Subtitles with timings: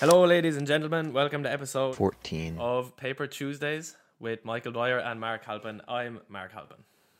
[0.00, 1.12] Hello, ladies and gentlemen.
[1.12, 2.56] Welcome to episode 14.
[2.60, 5.82] of Paper Tuesdays with Michael Dwyer and Mark Halpin.
[5.88, 6.76] I'm Mark Halpin.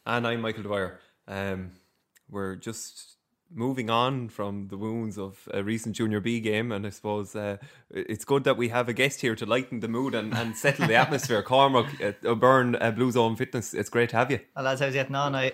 [0.06, 1.00] And I'm Michael Dwyer.
[1.26, 1.72] Um,
[2.30, 3.16] we're just
[3.52, 7.56] moving on from the wounds of a recent Junior B game, and I suppose uh,
[7.90, 10.86] it's good that we have a guest here to lighten the mood and, and settle
[10.86, 11.42] the atmosphere.
[11.48, 14.38] Cormac at O'Byrne uh, Blue Zone Fitness, it's great to have you.
[14.54, 15.34] Well, lads, how's it getting on?
[15.34, 15.50] I,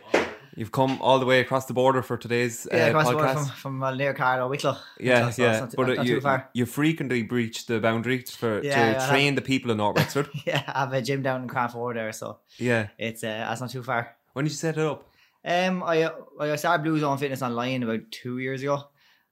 [0.57, 3.35] You've come all the way across the border for today's uh, yeah, across the podcast.
[3.35, 4.77] border from, from uh, near Carlow, Wicklow.
[5.01, 6.51] yeah, So yeah, not, but not too you, far.
[6.55, 10.29] you frequently breach the boundary for Yeah, to train the people in North Wexford.
[10.47, 13.71] Yeah, I have a gym down in Craanford there, so yeah, it's uh, that's not
[13.71, 14.17] too far.
[14.33, 15.11] when did you set it up?
[15.45, 16.09] Um, I
[16.41, 18.85] I started Blue Zone Fitness online about two years ago,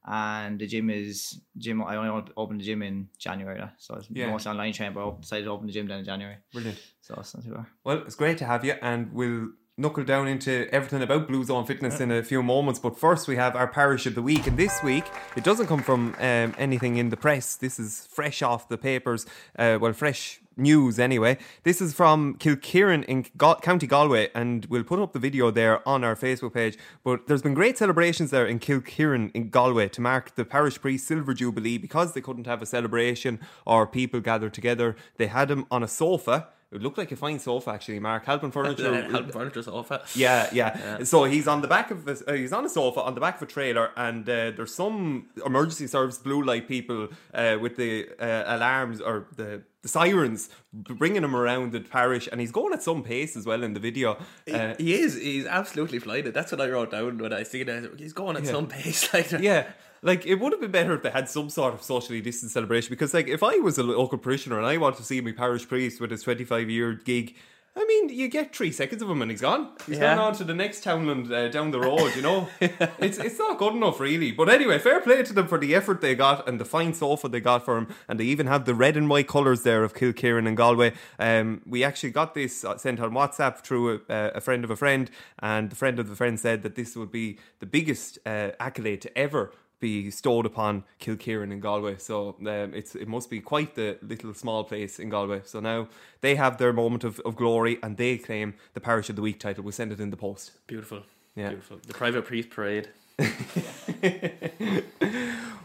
[0.05, 1.83] and the gym is gym.
[1.85, 4.27] I only opened the gym in January, now, so it's Yeah.
[4.31, 4.95] mostly online training.
[4.95, 6.79] But I decided to open the gym down in January, Brilliant.
[7.01, 7.69] so it's not too far.
[7.85, 11.65] Well, it's great to have you, and we'll knuckle down into everything about Blue Zone
[11.65, 12.79] Fitness in a few moments.
[12.79, 15.05] But first, we have our parish of the week, and this week
[15.35, 17.57] it doesn't come from um, anything in the press.
[17.57, 19.25] This is fresh off the papers.
[19.59, 21.39] Uh, well, fresh news anyway.
[21.63, 25.87] This is from Kilkieran in Gal- County Galway, and we'll put up the video there
[25.89, 26.77] on our Facebook page.
[27.03, 31.07] But there's been great celebrations there in Kilkieran in Galway to mark the parish priest
[31.07, 34.97] silver jubilee because they couldn't have a celebration or people gathered together.
[35.17, 36.49] They had him on a sofa.
[36.73, 38.25] It looked like a fine sofa actually, Mark.
[38.25, 39.03] Halpin Furniture.
[39.11, 40.03] Halpin Furniture sofa.
[40.15, 43.15] Yeah, yeah, So he's on the back of a, uh, he's on a sofa on
[43.15, 47.59] the back of a trailer, and uh, there's some emergency service blue light people uh,
[47.61, 52.53] with the uh, alarms or the, the sirens bringing him around the parish, and he's
[52.53, 54.17] going at some pace as well in the video.
[54.53, 55.15] Uh, he is.
[55.15, 56.35] He's absolutely flying it.
[56.35, 57.99] That's what I wrote down when I seen it.
[57.99, 59.03] He's going at some pace.
[59.13, 59.67] Like yeah.
[60.05, 62.91] Like it would have been better if they had some sort of socially distant celebration
[62.91, 65.69] because, like, if I was a local parishioner and I wanted to see my parish
[65.69, 67.37] priest with his twenty-five year gig,
[67.77, 69.69] I mean, you get three seconds of him and he's gone.
[69.87, 70.17] He's Yeah.
[70.17, 72.17] gone on to the next townland uh, down the road.
[72.17, 74.33] You know, it's it's not good enough, really.
[74.33, 77.29] But anyway, fair play to them for the effort they got and the fine sofa
[77.29, 79.95] they got for him, and they even have the red and white colours there of
[79.95, 80.95] Kilkieran and Galway.
[81.21, 84.77] Um, we actually got this uh, sent on WhatsApp through a, a friend of a
[84.77, 88.51] friend, and the friend of the friend said that this would be the biggest uh,
[88.59, 91.97] accolade to ever be bestowed upon Kilkieran in Galway.
[91.99, 95.43] So um, it's it must be quite the little small place in Galway.
[95.45, 95.89] So now
[96.23, 99.39] they have their moment of, of glory and they claim the Parish of the Week
[99.39, 99.65] title.
[99.65, 100.53] We'll send it in the post.
[100.67, 101.03] beautiful.
[101.35, 101.49] Yeah.
[101.49, 101.79] Beautiful.
[101.87, 102.89] The private priest parade.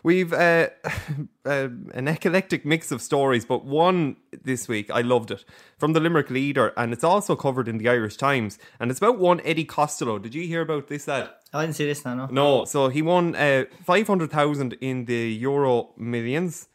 [0.03, 0.69] We've uh,
[1.45, 5.43] uh, an eclectic mix of stories, but one this week I loved it
[5.77, 9.19] from the Limerick Leader, and it's also covered in the Irish Times, and it's about
[9.19, 10.17] one Eddie Costello.
[10.19, 11.29] Did you hear about this lad?
[11.53, 12.15] I didn't see this now.
[12.15, 12.27] No.
[12.27, 16.69] No, so he won uh, five hundred thousand in the Euro Millions,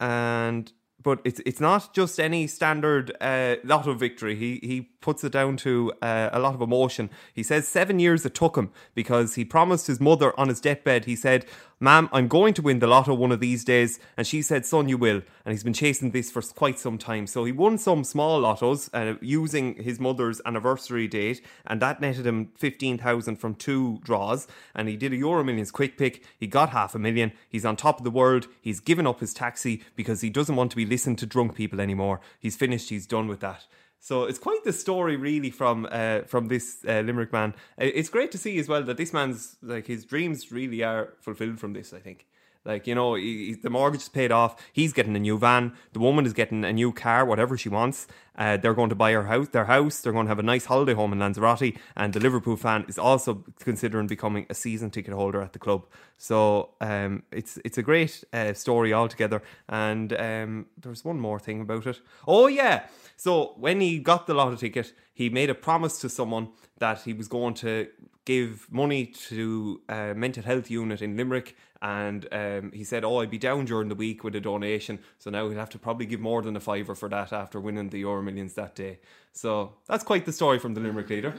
[0.00, 0.72] and
[1.04, 4.34] but it's it's not just any standard uh, lotto victory.
[4.34, 7.10] He he puts it down to uh, a lot of emotion.
[7.32, 11.04] He says seven years it took him because he promised his mother on his deathbed.
[11.04, 11.44] He said,
[11.84, 14.88] "Ma'am, I'm going to win the lotto one of these days," and she said, "Son,
[14.88, 17.26] you will." And he's been chasing this for quite some time.
[17.26, 22.26] So he won some small lottos uh, using his mother's anniversary date, and that netted
[22.26, 24.48] him fifteen thousand from two draws.
[24.74, 26.24] And he did a Euro Millions quick pick.
[26.38, 27.32] He got half a million.
[27.50, 28.46] He's on top of the world.
[28.62, 31.82] He's given up his taxi because he doesn't want to be listened to drunk people
[31.82, 32.22] anymore.
[32.38, 32.88] He's finished.
[32.88, 33.66] He's done with that.
[34.04, 37.54] So it's quite the story, really, from uh, from this uh, Limerick man.
[37.80, 41.14] Uh, It's great to see as well that this man's like his dreams really are
[41.22, 41.94] fulfilled from this.
[41.94, 42.26] I think,
[42.64, 44.56] like you know, he, he- the mortgage is paid off.
[44.72, 45.72] He's getting a new van.
[45.92, 48.06] The woman is getting a new car, whatever she wants.
[48.36, 50.00] Uh, they're going to buy her house, their house.
[50.00, 51.76] They're going to have a nice holiday home in Lanzarote.
[51.96, 55.86] And the Liverpool fan is also considering becoming a season ticket holder at the club.
[56.18, 59.42] So um, it's it's a great uh, story altogether.
[59.68, 62.00] And um, there's one more thing about it.
[62.26, 62.86] Oh yeah.
[63.16, 66.48] So when he got the lotto ticket, he made a promise to someone
[66.78, 67.86] that he was going to
[68.24, 71.56] give money to a mental health unit in Limerick.
[71.82, 75.28] And um, he said, "Oh, I'd be down during the week with a donation." So
[75.30, 77.98] now he'll have to probably give more than a fiver for that after winning the
[77.98, 79.00] Euro Millions that day.
[79.32, 81.34] So that's quite the story from the Limerick leader.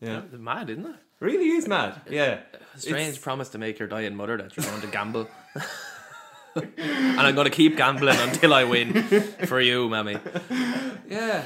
[0.00, 0.96] Yeah, It's mad, isn't it?
[1.20, 2.00] really is mad.
[2.10, 2.40] Yeah,
[2.76, 5.28] strange It's- promise to make your dying mother that you're going to gamble.
[6.56, 9.02] and I'm going to keep gambling until I win
[9.46, 10.18] for you, mammy.
[11.08, 11.44] Yeah.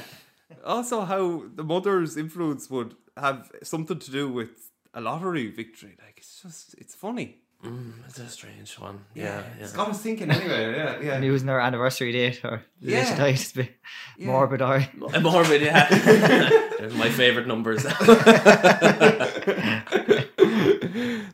[0.65, 5.95] Also, how the mother's influence would have something to do with a lottery victory.
[6.03, 7.37] Like it's just, it's funny.
[7.63, 9.05] Mm, it's a strange one.
[9.13, 9.63] Yeah, yeah.
[9.63, 10.73] It's got us thinking anyway.
[10.75, 11.13] Yeah, yeah.
[11.13, 13.09] And using their anniversary date or the Yeah.
[13.09, 13.17] yeah.
[13.17, 13.69] date to be
[14.25, 14.83] morbid or
[15.21, 15.87] morbid, yeah.
[16.79, 17.85] There's my favourite numbers.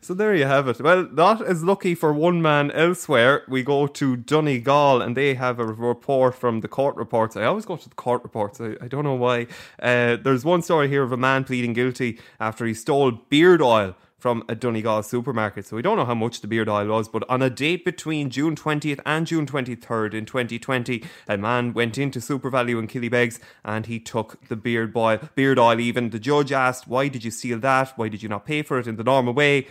[0.08, 0.80] So there you have it.
[0.80, 3.44] Well, not as lucky for one man elsewhere.
[3.50, 7.36] We go to Donegal and they have a report from the court reports.
[7.36, 8.62] I always go to the court reports.
[8.62, 9.48] I, I don't know why.
[9.82, 13.98] Uh, there's one story here of a man pleading guilty after he stole beard oil
[14.18, 15.66] from a Donegal supermarket.
[15.66, 18.30] So we don't know how much the beard oil was, but on a date between
[18.30, 23.88] June 20th and June 23rd in 2020, a man went into SuperValu in Killybegs and
[23.88, 26.12] he took the beard oil, beard oil even.
[26.12, 27.92] The judge asked, why did you steal that?
[27.98, 29.68] Why did you not pay for it in the normal way?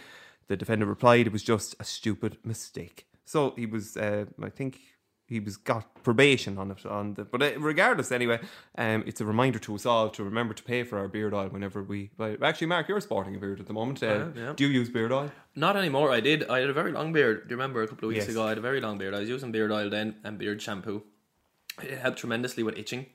[0.48, 3.06] The defendant replied, it was just a stupid mistake.
[3.24, 4.78] So he was, uh, I think,
[5.28, 8.38] he was got probation on it on the but uh, regardless anyway
[8.78, 11.48] um it's a reminder to us all to remember to pay for our beard oil
[11.48, 14.52] whenever we buy actually mark you're sporting a beard at the moment uh, am, yeah.
[14.54, 16.12] do you use beard oil Not anymore.
[16.12, 16.48] I did.
[16.48, 17.48] I had a very long beard.
[17.48, 18.34] Do you remember a couple of weeks Yes.
[18.34, 18.44] ago?
[18.44, 19.14] I had a very long beard.
[19.14, 21.02] I was using beard oil then and beard shampoo.
[21.82, 23.06] It helped tremendously with itching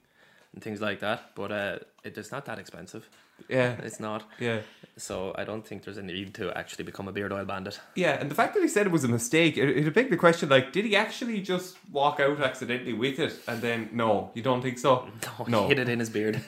[0.54, 1.32] and things like that.
[1.36, 3.08] But uh, it is not that expensive.
[3.50, 4.24] yeah It's not.
[4.40, 4.60] yeah
[4.98, 7.80] So I don't think there's a need to actually become a beard oil bandit.
[7.96, 10.18] yeah and the fact that he said it was a mistake it, it begged the
[10.18, 14.44] question like did he actually just walk out accidentally with it and then no you
[14.44, 15.62] don't think so No, No.
[15.64, 16.36] he hid it in his beard.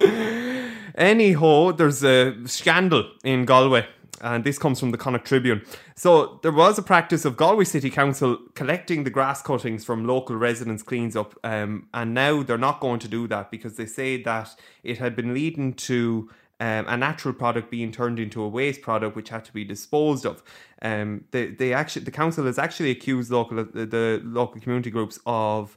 [0.96, 3.84] Anyhow, there's a scandal in Galway,
[4.24, 5.62] and this comes from the Connacht Tribune.
[5.94, 10.34] So there was a practice of Galway City Council collecting the grass cuttings from local
[10.34, 14.20] residents' cleans up, um, and now they're not going to do that because they say
[14.22, 16.30] that it had been leading to
[16.60, 20.24] um, a natural product being turned into a waste product which had to be disposed
[20.24, 20.42] of.
[20.80, 25.18] Um, they, they actually the council has actually accused local the, the local community groups
[25.26, 25.76] of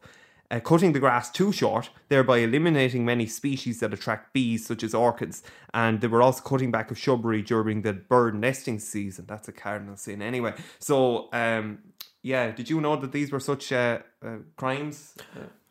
[0.50, 4.94] uh, cutting the grass too short, thereby eliminating many species that attract bees, such as
[4.94, 5.44] orchids.
[5.74, 9.26] And they were also cutting back of shrubbery during the bird nesting season.
[9.28, 10.54] That's a cardinal sin, anyway.
[10.80, 11.80] So, um,
[12.22, 15.16] yeah, did you know that these were such uh, uh, crimes?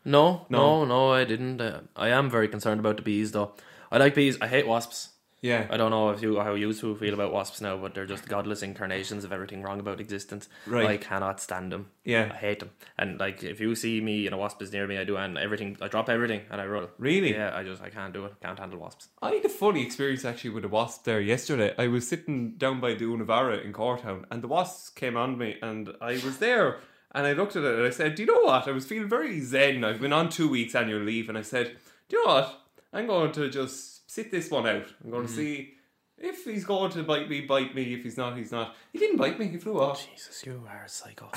[0.05, 0.85] No, No.
[0.85, 1.61] no, no, I didn't.
[1.61, 3.53] Uh, I am very concerned about the bees, though.
[3.91, 4.37] I like bees.
[4.41, 5.11] I hate wasps.
[5.43, 8.07] Yeah, I don't know if you how you two feel about wasps now, but they're
[8.07, 10.49] just godless incarnations of everything wrong about existence.
[10.67, 10.87] Right.
[10.87, 11.91] I cannot stand them.
[12.05, 12.31] Yeah.
[12.33, 12.71] I hate them.
[12.97, 15.37] And like if you see me and a wasp is near me, I do and
[15.37, 15.77] everything.
[15.81, 16.89] I drop everything and I run.
[16.99, 17.35] Really?
[17.35, 17.55] Yeah.
[17.55, 18.35] I just I can't do it.
[18.43, 19.09] Can't handle wasps.
[19.21, 21.75] I had a funny experience actually with a wasp there yesterday.
[21.79, 25.57] I was sitting down by the Univara in Courtown and the wasps came on me
[25.61, 26.79] and I was there
[27.13, 28.67] and I looked at it and I said, Do you know what?
[28.67, 29.85] I was feeling very zen.
[29.85, 31.77] I've been on two weeks annual leave and I said,
[32.09, 32.61] Do you know what?
[32.93, 34.87] I'm going to just sit this one out.
[35.05, 35.75] I'm going to see
[36.19, 37.95] if he's going to bite me, bite me.
[37.95, 38.75] If he's not, he's not.
[38.93, 40.07] He didn't bite me, he flew off.
[40.11, 41.27] Jesus, you are a psycho.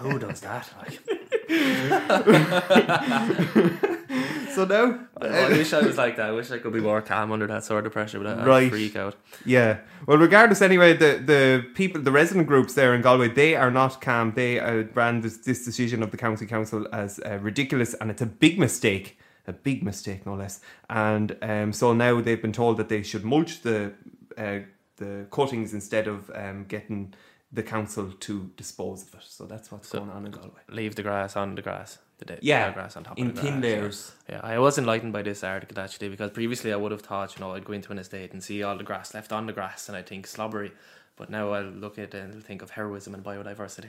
[0.00, 0.68] Who does that?
[0.78, 1.00] Like,
[4.54, 6.30] So now I wish I was like that.
[6.30, 8.66] I wish I could be more calm under that sort of pressure, but I, Right.
[8.66, 9.14] I freak out.
[9.44, 9.78] Yeah.
[10.06, 14.00] Well, regardless, anyway, the, the people, the resident groups there in Galway, they are not
[14.00, 14.32] calm.
[14.34, 18.22] They uh, brand this, this decision of the county council as uh, ridiculous, and it's
[18.22, 19.18] a big mistake,
[19.48, 20.60] a big mistake, no less.
[20.88, 23.92] And um, so now they've been told that they should mulch the
[24.36, 24.60] uh,
[24.98, 27.14] the cuttings instead of um, getting
[27.52, 29.24] the council to dispose of it.
[29.26, 30.60] So that's what's going on in Galway.
[30.68, 31.98] Leave the grass on the grass.
[32.18, 34.12] The Yeah, grass on top in of the thin grass, layers.
[34.28, 37.44] Yeah, I was enlightened by this article actually because previously I would have thought, you
[37.44, 39.88] know, I'd go into an estate and see all the grass left on the grass
[39.88, 40.72] and I think slobbery.
[41.16, 43.88] But now I'll look at it and think of heroism and biodiversity.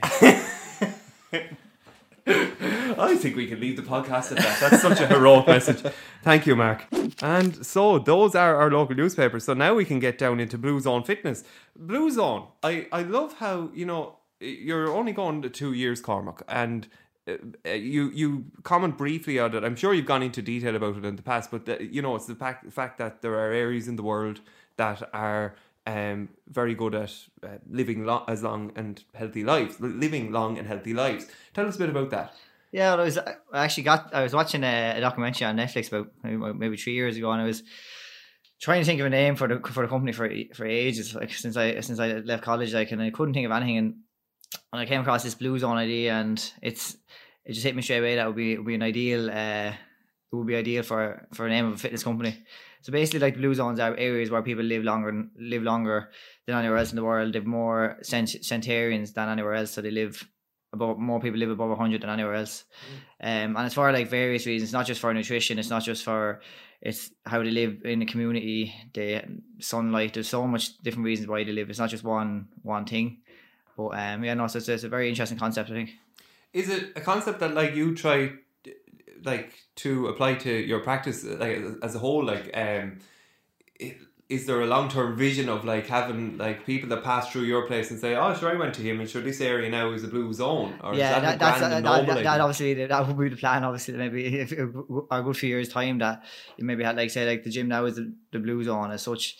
[2.99, 4.59] I think we can leave the podcast at that.
[4.59, 5.83] That's such a heroic message.
[6.23, 6.85] Thank you, Mark.
[7.21, 9.45] And so those are our local newspapers.
[9.45, 11.43] So now we can get down into Blue Zone Fitness.
[11.75, 16.43] Blue Zone, I, I love how, you know, you're only going to two years, Cormac,
[16.47, 16.87] and
[17.27, 17.33] uh,
[17.65, 19.63] uh, you you comment briefly on it.
[19.63, 22.15] I'm sure you've gone into detail about it in the past, but the, you know
[22.15, 24.39] it's the fact, fact that there are areas in the world
[24.77, 25.55] that are
[25.85, 27.13] um, very good at
[27.43, 31.27] uh, living lo- as long and healthy lives, living long and healthy lives.
[31.53, 32.33] Tell us a bit about that.
[32.71, 35.87] Yeah, well, I was I actually got I was watching a, a documentary on Netflix
[35.87, 37.63] about maybe, maybe three years ago, and I was
[38.61, 41.33] trying to think of a name for the for the company for for ages, like
[41.33, 43.95] since I since I left college, like, and I couldn't think of anything, and,
[44.71, 46.95] and I came across this Blue Zone idea, and it's
[47.45, 49.73] it just hit me straight away that would be would be an ideal uh
[50.31, 52.37] it would be ideal for for a name of a fitness company.
[52.81, 56.11] So basically, like blue zones are areas where people live longer and live longer
[56.45, 57.33] than anywhere else in the world.
[57.33, 60.23] They've more cent- centurions than anywhere else, so they live
[60.73, 62.65] about more people live above hundred than anywhere else.
[63.21, 65.59] Um, and it's for like various reasons, not just for nutrition.
[65.59, 66.41] It's not just for
[66.81, 68.73] it's how they live in the community.
[68.93, 69.23] the
[69.59, 70.13] sunlight.
[70.13, 71.69] There's so much different reasons why they live.
[71.69, 73.17] It's not just one one thing.
[73.75, 75.69] But um, yeah, no, so it's, it's a very interesting concept.
[75.69, 75.91] I think.
[76.53, 78.31] Is it a concept that like you try
[79.23, 82.99] like to apply to your practice like as a whole like um
[83.81, 83.97] i-
[84.29, 87.89] is there a long-term vision of like having like people that pass through your place
[87.89, 90.07] and say oh sure I went to him and sure this area now is a
[90.07, 92.73] blue zone or yeah, is that, that, that's grand that, and that, noble that, obviously
[92.85, 93.63] that would be the plan.
[93.63, 94.69] Obviously, maybe if if
[95.09, 96.23] a good few years time that
[96.57, 99.01] you maybe had like say like the gym now is the, the blue zone as
[99.01, 99.35] such,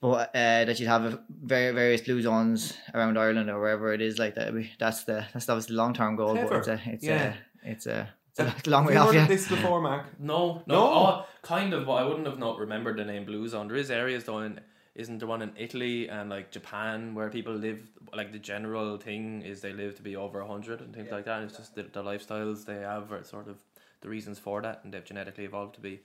[0.00, 4.18] but uh, that you'd have very various blue zones around Ireland or wherever it is
[4.18, 4.54] like that.
[4.78, 6.34] That's the that's obviously the long term goal.
[6.34, 6.48] Clever.
[6.50, 7.34] But it's a it's Yeah.
[7.64, 9.06] a it's a it's a, it's a long Have way you off.
[9.08, 9.22] heard Yeah.
[9.22, 10.80] of this before Mark No, no, No.
[10.82, 13.68] Oh, kind of, but I wouldn't have not remembered the name Blue Zone.
[13.68, 14.60] There is areas though in
[14.94, 17.80] isn't there one in Italy and like Japan where people live
[18.12, 21.40] like the general thing is they live to be over hundred and things like that.
[21.40, 23.56] And it's just the, the lifestyles they have are sort of
[24.00, 26.00] the reasons for that, and they've genetically evolved to be,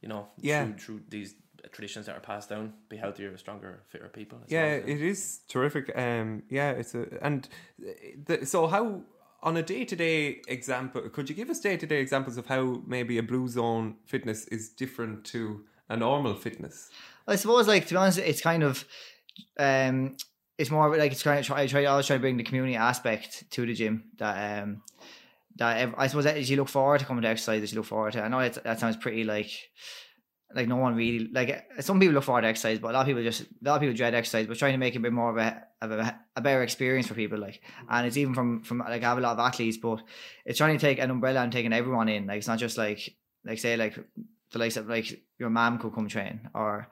[0.00, 0.64] you know, Yeah.
[0.64, 1.34] through, through these
[1.72, 4.38] traditions that are passed down, be healthier, stronger, fitter people.
[4.46, 5.92] Yeah, suppose, it is terrific.
[5.96, 7.48] Um, yeah, it's a and
[8.26, 9.02] the, so how
[9.42, 12.46] on a day to day example, could you give us day to day examples of
[12.46, 16.90] how maybe a blue zone fitness is different to a normal fitness?
[17.26, 18.84] I suppose, like to be honest, it's kind of,
[19.58, 20.16] um,
[20.56, 21.62] it's more like it's kind of try.
[21.62, 24.04] I try always try to bring the community aspect to the gym.
[24.18, 24.82] That um,
[25.56, 28.14] that I suppose as you look forward to coming to exercise, as you look forward
[28.14, 28.22] to.
[28.22, 29.50] I know that sounds pretty like,
[30.54, 31.70] like no one really like.
[31.80, 33.80] Some people look forward to exercise, but a lot of people just a lot of
[33.80, 34.46] people dread exercise.
[34.46, 37.06] But trying to make it a bit more of a of a, a better experience
[37.06, 39.76] for people, like, and it's even from from like I have a lot of athletes,
[39.76, 40.02] but
[40.46, 42.26] it's trying to take an umbrella and taking everyone in.
[42.26, 43.14] Like it's not just like
[43.44, 43.98] like say like
[44.52, 46.88] the likes of like your mom could come train or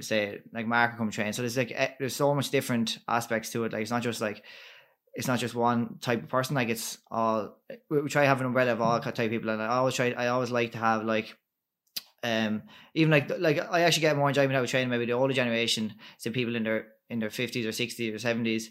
[0.00, 1.32] say like Mark could come train.
[1.32, 3.72] So there's like eh, there's so much different aspects to it.
[3.72, 4.42] Like it's not just like
[5.14, 6.56] it's not just one type of person.
[6.56, 7.56] Like it's all
[7.88, 9.50] we, we try to have an umbrella of all type of people.
[9.50, 10.10] And I always try.
[10.10, 11.36] I always like to have like
[12.26, 12.62] um
[12.94, 15.94] even like like I actually get more enjoyment out of training maybe the older generation,
[16.18, 18.70] so people in their in their fifties or sixties or seventies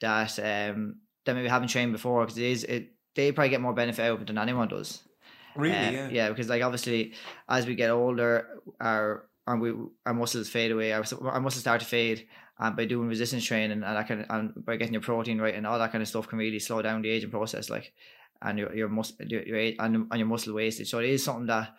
[0.00, 2.82] that um that maybe haven't trained before because it is it
[3.14, 5.02] they probably get more benefit out of it than anyone does.
[5.56, 5.76] Really?
[5.76, 6.08] Uh, yeah.
[6.10, 7.14] yeah, because like obviously
[7.48, 9.72] as we get older, our our we
[10.06, 10.92] our muscles fade away.
[10.92, 12.26] Our our muscles start to fade,
[12.58, 15.54] and by doing resistance training and that kind of, and by getting your protein right
[15.54, 17.70] and all that kind of stuff can really slow down the aging process.
[17.70, 17.92] Like,
[18.40, 20.88] and your your muscle your, your age- and, and your muscle wastage.
[20.88, 21.74] So it is something that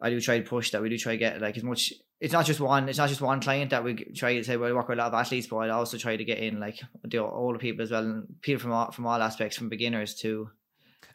[0.00, 0.70] I do try to push.
[0.70, 1.92] That we do try to get like as much.
[2.20, 2.88] It's not just one.
[2.88, 4.56] It's not just one client that we try to say.
[4.56, 6.60] Well, I work with a lot of athletes, but I also try to get in
[6.60, 10.14] like the older people as well, and people from all, from all aspects, from beginners
[10.16, 10.50] to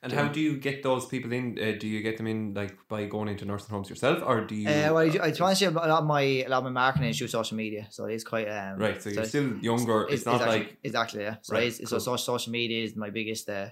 [0.02, 1.58] And how do you get those people in?
[1.60, 4.54] Uh, do you get them in like by going into nursing homes yourself, or do
[4.56, 4.70] you?
[4.70, 6.64] Uh, well, I, to be honest, with you, a lot of my a lot of
[6.66, 10.08] my marketing is through social media, so it's quite um, right, so you're still younger.
[10.10, 11.36] It's, not exactly, like exactly yeah.
[11.42, 12.00] So Right, it's, so cool.
[12.00, 13.70] social social media is my biggest uh,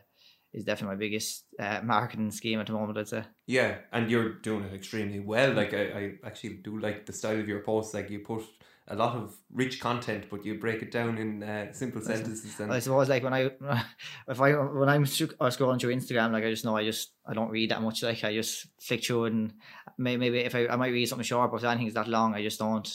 [0.53, 2.97] is definitely my biggest uh, marketing scheme at the moment.
[2.97, 3.23] I'd say.
[3.47, 5.53] yeah, and you're doing it extremely well.
[5.53, 7.93] Like I, I actually do like the style of your posts.
[7.93, 8.43] Like you put
[8.89, 12.59] a lot of rich content, but you break it down in uh, simple sentences.
[12.59, 13.51] And I suppose like when I
[14.27, 17.49] if I when I'm scrolling through Instagram, like I just know I just I don't
[17.49, 18.03] read that much.
[18.03, 19.53] Like I just flick through it and
[19.97, 22.41] may, maybe if I, I might read something short, but if anything's that long, I
[22.43, 22.87] just don't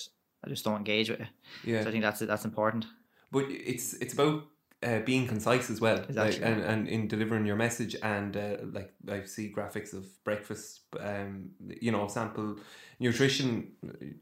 [0.45, 1.29] I just don't engage with it.
[1.65, 2.87] yeah, So I think that's that's important.
[3.33, 4.45] but it's it's about
[4.83, 7.97] uh, being concise as well, like, and and in delivering your message.
[8.03, 12.57] And uh, like I see graphics of breakfast, um, you know, sample
[13.01, 13.73] nutrition,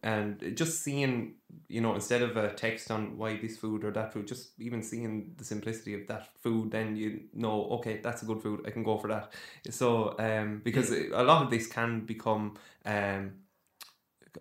[0.02, 1.34] and just seeing,
[1.68, 4.82] you know, instead of a text on why this food or that food, just even
[4.82, 8.62] seeing the simplicity of that food, then you know, okay, that's a good food.
[8.66, 9.32] I can go for that.
[9.70, 13.32] So, um, because a lot of this can become um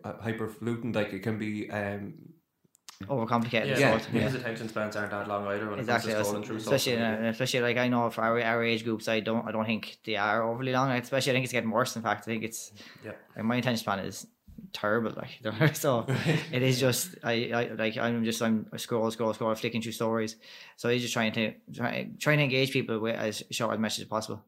[0.03, 2.13] hyperfalutin, like it can be um
[3.03, 3.65] Overcomplicated.
[3.67, 3.99] Yeah, as Yeah, well.
[3.99, 6.93] people's attention spans aren't that long either when exactly it comes to scrolling through especially
[6.93, 9.65] in, uh, especially like I know for our, our age groups I don't I don't
[9.65, 10.91] think they are overly long.
[10.91, 12.21] Especially I think it's getting worse in fact.
[12.21, 12.71] I think it's
[13.03, 13.11] Yeah.
[13.35, 14.27] like my attention span is
[14.71, 16.05] terrible like so
[16.51, 19.91] it is just I, I like I'm just I'm I scroll scroll scroll flicking through
[19.91, 20.37] stories.
[20.77, 24.03] So he's just trying to try, trying to engage people with as short a message
[24.03, 24.43] as possible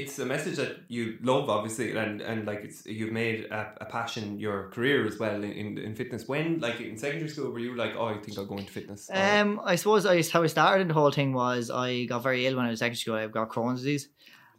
[0.00, 3.86] it's a message that you love obviously and and like it's you've made a, a
[3.96, 7.60] passion your career as well in, in, in fitness when like in secondary school were
[7.66, 10.42] you like oh I think I'll go into fitness Or- um I suppose I how
[10.42, 12.84] I started in the whole thing was I got very ill when I was in
[12.84, 14.08] secondary school I got Crohn's disease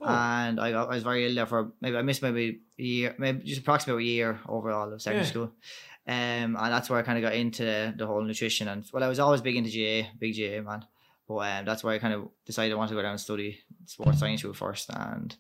[0.01, 0.07] Oh.
[0.09, 3.15] and I got I was very ill there for maybe I missed maybe a year,
[3.17, 5.31] maybe just approximately a year overall of secondary Yeah.
[5.31, 5.51] school.
[6.07, 9.07] Um, and that's where I kind of got into the whole nutrition and well, I
[9.07, 10.85] was always big into GAA, big GAA man.
[11.27, 13.59] But um, that's why I kind of decided I wanted to go down and study
[13.85, 15.35] sports science route first, and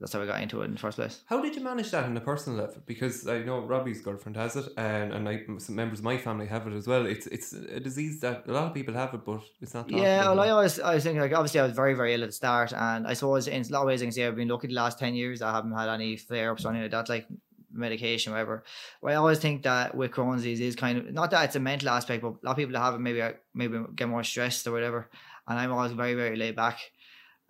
[0.00, 1.22] that's how I got into it in the first place.
[1.26, 4.56] how did you manage that on a personal level because I know Robbie's girlfriend has
[4.56, 7.52] it and, and I, some members of my family have it as well it's it's
[7.52, 10.48] a disease that a lot of people have it but it's not Yeah, well, I
[10.50, 13.06] always I was thinking like obviously I was very very ill at the start, and
[13.06, 14.98] I suppose in a lot of ways I can say I've been lucky the last
[14.98, 15.40] ten years.
[15.42, 17.26] I haven't had any flare ups or anything like that, like
[17.74, 18.64] medication, whatever.
[19.02, 21.60] But I always think that with Crohn's disease is kind of not that it's a
[21.60, 24.24] mental aspect, but a lot of people that have it maybe are, maybe get more
[24.24, 25.10] stressed or whatever.
[25.46, 26.78] And I'm always very very laid back.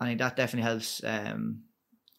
[0.01, 1.03] I think that definitely helps.
[1.05, 1.65] Um,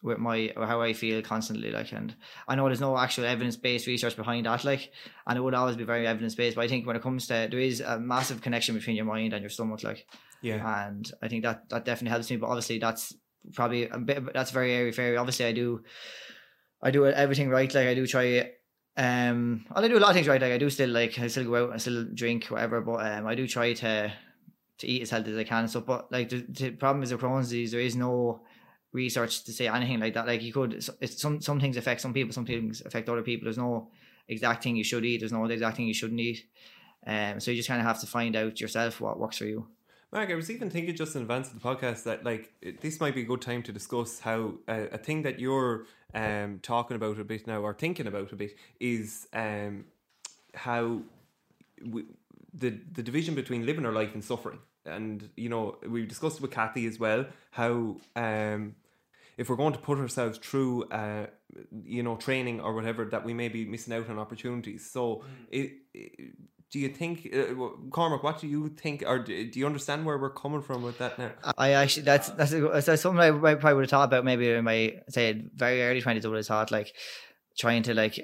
[0.02, 2.14] with my or how I feel constantly, like, and
[2.46, 4.92] I know there's no actual evidence based research behind that, like,
[5.26, 6.54] and it would always be very evidence based.
[6.54, 9.32] But I think when it comes to there is a massive connection between your mind
[9.32, 10.06] and your stomach, like,
[10.42, 12.36] yeah and I think that that definitely helps me.
[12.36, 13.14] But obviously, that's
[13.54, 14.32] probably a bit.
[14.32, 15.16] That's very airy fairy.
[15.16, 15.82] Obviously, I do,
[16.86, 17.74] I do everything right.
[17.74, 18.52] Like I do try.
[18.96, 20.40] Um, well, I do a lot of things right.
[20.40, 22.80] Like I do still like I still go out and still drink whatever.
[22.80, 24.12] But um, I do try to
[24.78, 25.84] to eat as healthy as I can stuff.
[25.84, 28.42] But like the, the problem is with Crohn's disease, there is no
[28.92, 30.28] research to say anything like that.
[30.28, 33.46] Like you could, it's some some things affect some people, some things affect other people.
[33.46, 33.90] There's no
[34.28, 35.18] exact thing you should eat.
[35.18, 36.44] There's no exact thing you shouldn't eat.
[37.04, 39.66] Um, so you just kind of have to find out yourself what works for you.
[40.16, 43.00] Mark, I was even thinking just in advance of the podcast that like it- this
[43.00, 46.96] might be a good time to discuss how uh, a thing that you're um, talking
[46.96, 49.84] about a bit now or thinking about a bit is um,
[50.54, 51.02] how
[51.84, 52.04] we,
[52.54, 54.60] the the division between living our life and suffering.
[54.86, 58.74] And you know, we discussed with Kathy as well how um,
[59.36, 61.26] if we're going to put ourselves through, uh,
[61.84, 64.90] you know, training or whatever, that we may be missing out on opportunities.
[64.90, 66.32] So, it, it-
[66.72, 67.54] do you think, uh,
[67.90, 68.22] Cormac?
[68.22, 71.32] What do you think, or do, you understand where we're coming from with that now?
[71.56, 74.94] I actually that's that's, that's something I probably would have thought about maybe in my
[75.08, 76.24] say very early twenties.
[76.24, 76.92] I would have thought like
[77.58, 78.18] trying to like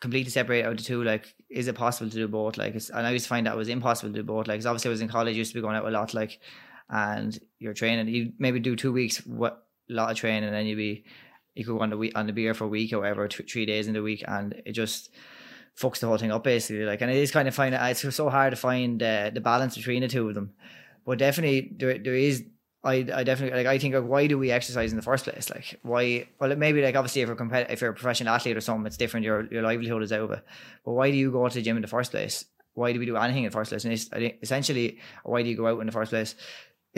[0.00, 1.02] completely separate out the two.
[1.04, 2.56] Like, is it possible to do both?
[2.56, 4.46] Like, and I used to find that was impossible to do both.
[4.46, 6.14] Like, obviously I was in college, used to be going out a lot.
[6.14, 6.40] Like,
[6.88, 10.76] and you're training, you maybe do two weeks, what lot of training, and then you'd
[10.76, 11.04] be
[11.54, 13.42] you could go on the week on the beer for a week or whatever, two,
[13.42, 15.10] three days in the week, and it just
[15.78, 16.84] fucks the whole thing up basically.
[16.84, 19.76] Like, and it is kind of find it's so hard to find uh, the balance
[19.76, 20.52] between the two of them.
[21.06, 22.44] But definitely, there there is.
[22.84, 23.66] I, I definitely like.
[23.66, 25.50] I think like, why do we exercise in the first place?
[25.50, 26.28] Like, why?
[26.40, 28.96] Well, maybe like obviously if you're compet- if you're a professional athlete or something, it's
[28.96, 29.24] different.
[29.24, 30.42] Your your livelihood is over.
[30.84, 32.44] But why do you go to the gym in the first place?
[32.74, 33.84] Why do we do anything in the first place?
[33.84, 34.08] And it's,
[34.40, 36.36] essentially, why do you go out in the first place?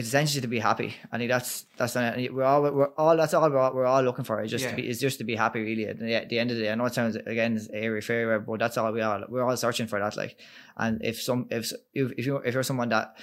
[0.01, 0.95] It's essentially to be happy.
[1.13, 4.25] I think that's that's we're all we're all that's all we're all, we're all looking
[4.25, 4.41] for.
[4.43, 4.71] Is just Yeah.
[4.71, 5.61] to be is just to be happy.
[5.61, 8.01] Really, at the, at the end of the day, I know it sounds again airy
[8.01, 9.25] fairy, but that's all we are.
[9.29, 10.17] We're all searching for that.
[10.17, 10.39] Like,
[10.77, 13.17] and if some if if if you if you're someone that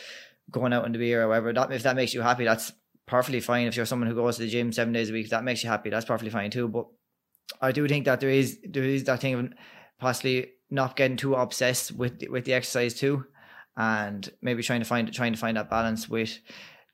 [0.52, 2.72] going out in the beer or whatever, that if that makes you happy, that's
[3.08, 3.66] perfectly fine.
[3.66, 5.70] If you're someone who goes to the gym seven days a week, that makes you
[5.70, 5.90] happy.
[5.90, 6.68] That's perfectly fine too.
[6.68, 6.86] But
[7.60, 9.54] I do think that there is there is that thing of
[10.00, 13.26] possibly not getting too obsessed with with the exercise too,
[13.78, 16.40] and maybe trying to find trying to find that balance with.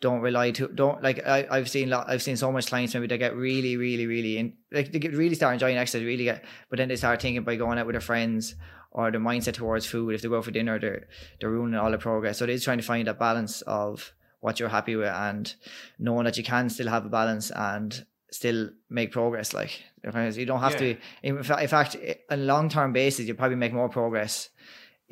[0.01, 3.07] Don't rely to don't like I, I've seen lot I've seen so much clients maybe
[3.07, 6.43] they get really really really in like they get really start enjoying exercise really get
[6.69, 8.55] but then they start thinking by going out with their friends
[8.91, 11.07] or their mindset towards food if they go for dinner they're
[11.39, 14.59] they're ruining all the progress so it is trying to find that balance of what
[14.59, 15.55] you're happy with and
[15.99, 20.59] knowing that you can still have a balance and still make progress like you don't
[20.59, 21.95] have to in fa- in fact
[22.29, 24.49] on a long term basis you probably make more progress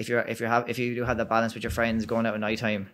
[0.01, 2.25] if you're if you have if you do have that balance with your friends going
[2.25, 2.89] out at night time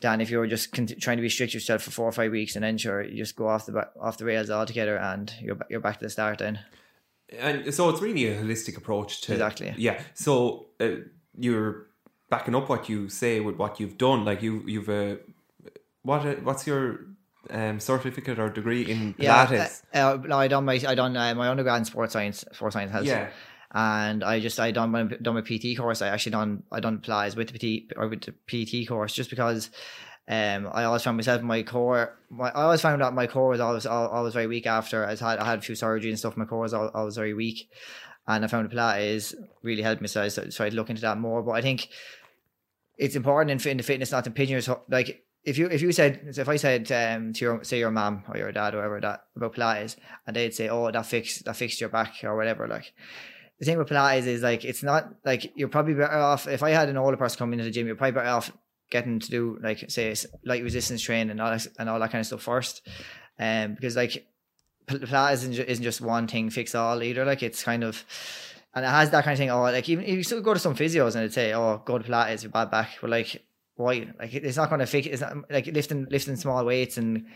[0.00, 2.78] than if you're just trying to restrict yourself for four or five weeks and then
[2.78, 5.98] sure you just go off the ba- off the rails altogether and you're you're back
[5.98, 6.58] to the start then
[7.38, 9.74] And so it's really a holistic approach to Exactly.
[9.76, 10.02] Yeah.
[10.14, 10.88] So uh,
[11.38, 11.86] you're
[12.28, 14.24] backing up what you say with what you've done.
[14.24, 15.16] Like you, you've uh,
[16.02, 16.26] what?
[16.26, 17.06] Uh, what's your
[17.50, 19.82] um, certificate or degree in Pilates?
[19.94, 22.74] uh, uh, no, I done my I done uh, my undergrad in sports science sports
[22.74, 23.28] science health Yeah.
[23.72, 26.02] And I just I done my done my PT course.
[26.02, 29.30] I actually done I done Pilates with the PT or with the PT course just
[29.30, 29.70] because
[30.28, 32.18] um I always found myself my core.
[32.30, 35.38] My, I always found that my core was always always very weak after I had
[35.38, 36.36] I had a few surgery and stuff.
[36.36, 37.70] My core was always very weak,
[38.26, 40.08] and I found Pilates really helped me.
[40.08, 41.42] So I started looking into that more.
[41.42, 41.88] But I think
[42.98, 44.80] it's important in, in the fitness not to pigeon yourself.
[44.88, 48.24] Like if you if you said if I said um to your say your mom
[48.28, 51.56] or your dad or whatever that about Pilates and they'd say oh that fixed that
[51.56, 52.92] fixed your back or whatever like
[53.60, 56.70] the thing with Pilates is like it's not like you're probably better off if I
[56.70, 58.50] had an older person coming into the gym you're probably better off
[58.90, 62.20] getting to do like say light resistance training and all that, and all that kind
[62.20, 62.86] of stuff first.
[63.38, 64.26] Um because like
[64.86, 68.04] Pil- Pilates isn't, just one thing fix all either like it's kind of
[68.74, 70.60] and it has that kind of thing oh like even if you still go to
[70.60, 73.44] some physios and they'd say oh go to Pilates your bad back but like
[73.76, 77.26] why like it's not going to fix it's not like lifting lifting small weights and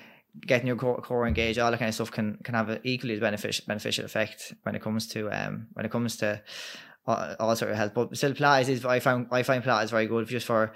[0.40, 3.18] getting your core, core engaged all that kind of stuff can can have an equally
[3.18, 6.42] beneficial beneficial effect when it comes to um when it comes to
[7.06, 10.06] all, all sort of health but still Pilates is I find I find Pilates very
[10.06, 10.72] good just for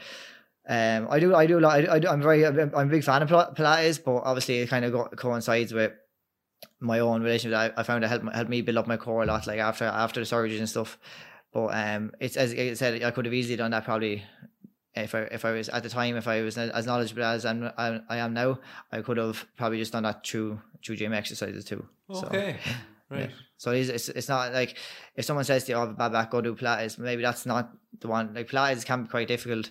[0.68, 3.22] um I do I do a lot I, I I'm very I'm a big fan
[3.22, 5.92] of Pilates but obviously it kind of go, coincides with
[6.80, 9.26] my own relationship I, I found it helped, helped me build up my core a
[9.26, 10.98] lot like after after the surgeries and stuff.
[11.52, 14.24] But um it's as I said I could have easily done that probably
[15.04, 17.70] if I if I was at the time if I was as knowledgeable as I'm
[17.76, 18.58] I, I am now
[18.92, 22.56] I could have probably just done that through through gym exercises too so Okay.
[23.10, 23.30] Right.
[23.30, 23.36] yeah.
[23.56, 24.76] so it's, it's it's not like
[25.16, 27.70] if someone says to you oh a bad back go do Pilates maybe that's not
[28.00, 29.70] the one like Pilates can be quite difficult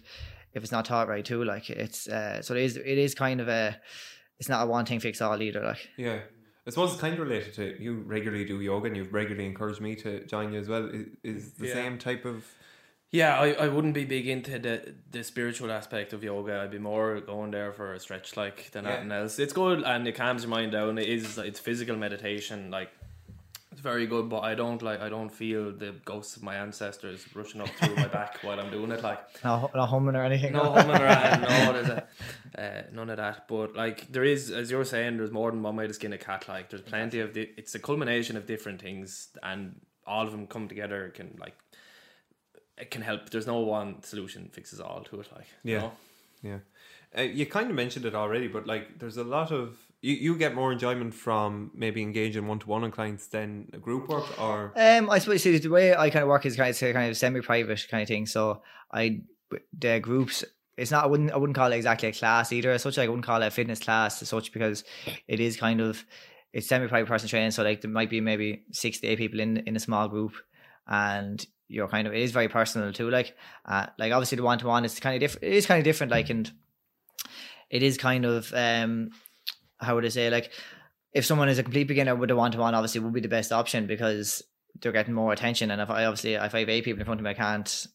[0.53, 3.39] if it's not taught right too like it's uh so it is it is kind
[3.39, 3.77] of a
[4.39, 6.19] it's not a one thing fix all either like Yeah.
[6.65, 9.79] I suppose it's kind of related to you regularly do yoga and you've regularly encouraged
[9.79, 10.89] me to join you as well.
[10.89, 11.73] Is, is the Yeah.
[11.75, 12.43] same type of
[13.12, 16.60] Yeah, I, I wouldn't be big into the the spiritual aspect of yoga.
[16.60, 18.91] I'd be more going there for a stretch like than Yeah.
[18.91, 19.39] anything else.
[19.39, 20.98] It's good and it calms your mind down.
[20.98, 22.91] It is it's physical meditation, like
[23.72, 27.26] it's very good, but I don't like I don't feel the ghosts of my ancestors
[27.34, 29.02] rushing up through my back while I'm doing it.
[29.02, 32.08] Like no, not humming or anything no humming around, no, there's a,
[32.62, 33.48] uh, none of that.
[33.48, 36.17] But like there is, as you're saying, there's more than one way to skin a
[36.17, 36.50] cat.
[36.50, 40.48] Like there's plenty of the, it's a culmination of different things, and all of them
[40.48, 41.54] come together can like
[42.77, 43.29] it can help.
[43.29, 45.27] There's no one solution fixes all to it.
[45.35, 45.79] Like Yeah.
[45.79, 45.91] know?
[46.43, 46.59] Yeah.
[47.17, 50.37] Uh, you kind of mentioned it already, but like there's a lot of you, you
[50.37, 54.39] get more enjoyment from maybe engaging one to one on clients than a group work
[54.39, 57.09] or Um, I suppose see, the way I kind of work is kind of kind
[57.09, 58.25] of semi-private kind of thing.
[58.27, 58.61] So
[58.91, 59.21] I
[59.77, 60.43] the groups.
[60.75, 61.05] It's not.
[61.05, 61.31] I wouldn't.
[61.31, 62.69] I wouldn't call it exactly a class either.
[62.71, 64.83] As such, like, I wouldn't call it a fitness class as such because
[65.27, 66.05] it is kind of
[66.53, 67.49] it's semi-private person training.
[67.51, 70.33] So like there might be maybe six to eight people in in a small group,
[70.85, 73.10] and you're kind of it is very personal too.
[73.10, 75.43] Like, uh, like obviously the one-to-one is kind of different.
[75.43, 76.12] It is kind of different.
[76.12, 76.51] Like, and
[77.69, 79.10] it is kind of um,
[79.80, 80.51] how would I say like
[81.13, 83.27] if someone is a complete beginner with a one to one, obviously would be the
[83.27, 84.43] best option because
[84.82, 85.71] they're getting more attention.
[85.71, 87.88] And if I obviously if I have eight people in front of me, I can't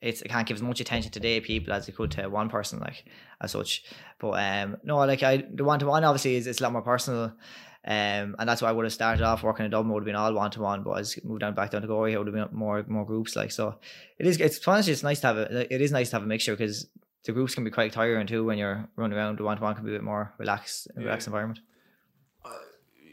[0.00, 2.48] it's I can't give as much attention to eight people as I could to one
[2.48, 3.04] person, like
[3.40, 3.84] as such.
[4.18, 6.82] But um no, like I the one to one obviously is it's a lot more
[6.82, 7.34] personal.
[7.82, 10.14] Um, and that's why I would have started off working in Dublin would have been
[10.14, 12.34] all one to one, but as moved down back down to Galway, it would have
[12.34, 13.36] been more more groups.
[13.36, 13.76] Like so,
[14.18, 14.38] it is.
[14.38, 15.74] It's honestly it's nice to have a.
[15.74, 16.86] It is nice to have a mixture because
[17.24, 19.38] the groups can be quite tiring too when you're running around.
[19.38, 21.60] The one to one can be a bit more relaxed, relaxed environment.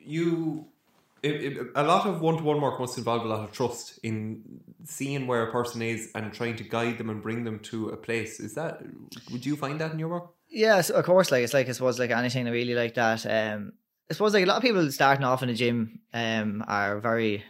[0.06, 0.68] you
[1.24, 5.26] it, it, a lot of one-to-one work must involve a lot of trust in seeing
[5.28, 8.40] where a person is and trying to guide them and bring them to a place
[8.40, 8.84] is that
[9.32, 11.32] would you find that in your work Yes, of course.
[11.32, 13.26] Like it's like I was like anything really like that.
[13.26, 13.74] Um,
[14.10, 17.44] I suppose like a lot of people starting off in the gym um are very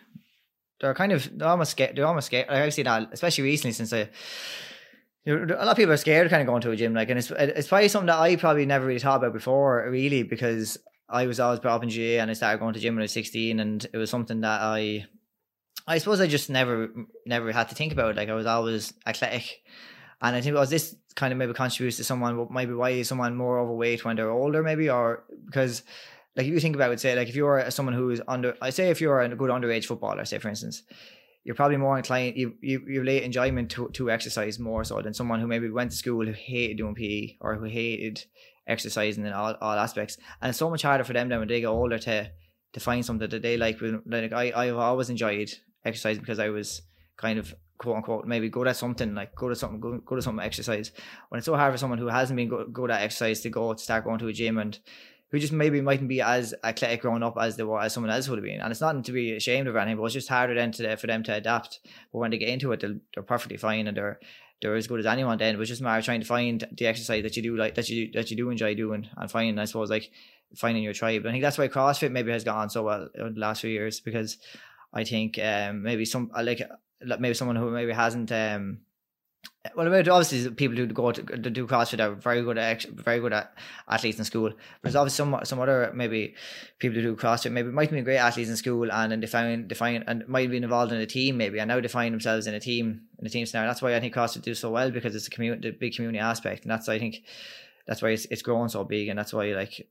[0.79, 1.95] they're kind of they're almost scared.
[1.95, 2.49] They're almost scared.
[2.49, 4.09] I've seen that especially recently since I.
[5.25, 7.19] A lot of people are scared of kind of going to a gym, like, and
[7.19, 10.77] it's it's probably something that I probably never really thought about before, really, because
[11.09, 13.05] I was always brought up in GAA and I started going to gym when I
[13.05, 15.05] was sixteen, and it was something that I,
[15.85, 16.91] I suppose I just never
[17.25, 18.15] never had to think about.
[18.15, 19.63] Like I was always athletic,
[20.21, 23.09] and I think it was this kind of maybe contributes to someone maybe why is
[23.09, 25.83] someone more overweight when they're older, maybe, or because
[26.37, 28.69] like if you think about it, say like if you're someone who is under, I
[28.69, 30.83] say if you're a good underage footballer, say for instance,
[31.43, 35.15] you're probably more inclined you you you relate enjoyment to to exercise more so than
[35.15, 38.23] someone who maybe went to school who hated doing PE or who hated
[38.67, 40.17] exercising in all, all aspects.
[40.41, 42.31] And it's so much harder for them then when they get older to
[42.73, 43.79] to find something that they like.
[43.81, 45.51] Like I I've always enjoyed
[45.83, 46.83] exercising because I was
[47.17, 50.23] kind of quote unquote maybe good at something like go to something go, good at
[50.23, 50.91] something exercise
[51.29, 53.73] when it's so hard for someone who hasn't been good, good at exercise to go
[53.73, 54.79] to start going to a gym and
[55.29, 58.29] who just maybe mightn't be as athletic growing up as they were as someone else
[58.29, 58.61] would have been.
[58.61, 61.07] And it's nothing to be ashamed of anything, but it's just harder then to, for
[61.07, 61.79] them to adapt.
[62.11, 64.19] But when they get into it, they're, they're perfectly fine and they're
[64.61, 65.37] they're as good as anyone.
[65.37, 67.55] Then it was just a matter of trying to find the exercise that you do
[67.55, 70.09] like that you that you do enjoy doing and finding, I suppose, like
[70.55, 71.21] finding your tribe.
[71.21, 73.69] And I think that's why CrossFit maybe has gone so well in the last few
[73.69, 74.37] years because
[74.93, 76.61] I think um, maybe some like
[77.19, 78.79] maybe someone who maybe hasn't um,
[79.75, 83.53] well, obviously, people who go to, do CrossFit are very good at very good at
[83.87, 84.51] athletes in school.
[84.81, 84.99] There's mm.
[84.99, 86.35] obviously some some other maybe
[86.79, 89.69] people who do CrossFit maybe might be great athletes in school and then they find
[89.69, 92.47] they find and might be involved in a team maybe and now they find themselves
[92.47, 93.69] in a team in a team scenario.
[93.69, 96.19] That's why I think CrossFit do so well because it's a community, the big community
[96.19, 97.23] aspect, and that's I think
[97.87, 99.87] that's why it's it's growing so big, and that's why like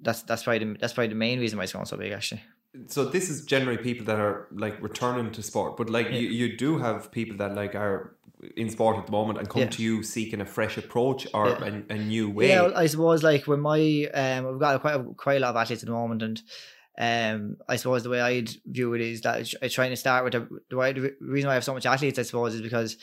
[0.00, 2.42] that's that's probably the, that's probably the main reason why it's growing so big actually
[2.86, 6.18] so this is generally people that are like returning to sport but like yeah.
[6.18, 8.14] you, you do have people that like are
[8.56, 9.68] in sport at the moment and come Yeah.
[9.70, 11.80] to you seeking a fresh approach or Yeah.
[11.90, 14.94] a, a new way Yeah, well, I suppose like when my um, we've got quite
[14.94, 16.42] a, quite a lot of athletes at the moment, and
[17.00, 20.34] um, I suppose the way I'd view it is that I'm trying to start with
[20.34, 22.96] the, the, way, the reason why I have so much athletes, I suppose, is because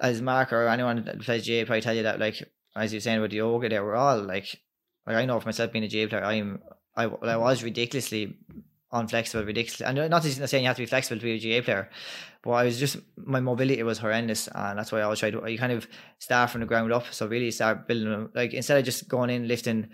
[0.00, 2.36] as Mark or anyone that plays GAA probably tell you that like
[2.76, 4.60] as you're saying with the yoga, there we're all like,
[5.06, 6.60] like I know for myself being a GAA player, I'm
[6.96, 8.36] I I was ridiculously
[8.92, 11.90] unflexible, ridiculously, and not saying you have to be flexible to be a GAA player,
[12.42, 15.50] but I was just my mobility was horrendous, and that's why I always try to
[15.50, 15.86] you kind of
[16.18, 17.12] start from the ground up.
[17.12, 19.88] So really start building like instead of just going in lifting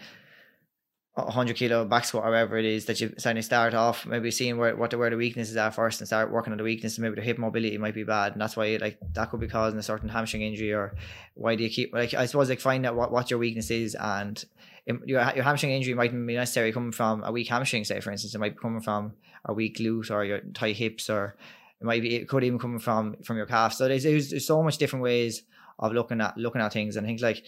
[1.19, 4.31] a hundred kilo back squat or whatever it is that you suddenly start off, maybe
[4.31, 6.99] seeing where what the where the weaknesses are first and start working on the weakness.
[6.99, 9.79] Maybe the hip mobility might be bad, and that's why like that could be causing
[9.79, 10.95] a certain hamstring injury or
[11.35, 13.95] why do you keep like I suppose like find out what, what your weakness is
[13.95, 14.45] and
[14.85, 18.11] it- your your hamstring injury mightn't be necessarily coming from a weak hamstring, say for
[18.11, 19.15] instance, it might be coming from
[19.47, 21.37] a weak glute or your tight hips or
[21.81, 23.73] it might be it could even come from from your calf.
[23.73, 25.45] So there's, there's there's so much different ways
[25.79, 27.43] of looking at looking at things and things like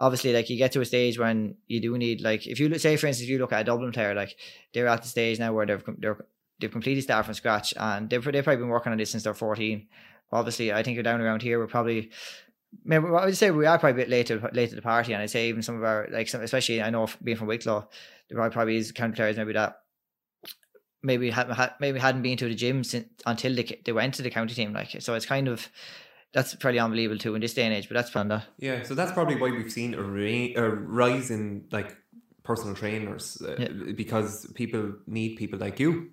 [0.00, 2.96] obviously like you get to a stage when you do need like if you say
[2.96, 4.34] for instance if you look at a Dublin player like
[4.72, 6.26] they're at the stage now where they've they're
[6.58, 9.34] they've completely started from scratch and they've they've probably been working on this since they're
[9.34, 9.86] 14
[10.32, 12.10] obviously I think you're down around here we're probably
[12.82, 15.12] maybe I would say we are probably a bit late to late to the party
[15.12, 17.86] and I'd say even some of our like some, especially I know being from Wicklow
[18.28, 19.76] there probably probably is county players maybe that
[21.02, 24.22] maybe had, had maybe hadn't been to the gym since until they they went to
[24.22, 25.68] the county team like so it's kind of
[26.32, 28.94] that's fairly unbelievable too in this day and age but that's fun that Yeah, so
[28.94, 31.96] that's probably why we've seen a, ra- a rise in like
[32.42, 36.10] personal trainers uh, because people need people like you.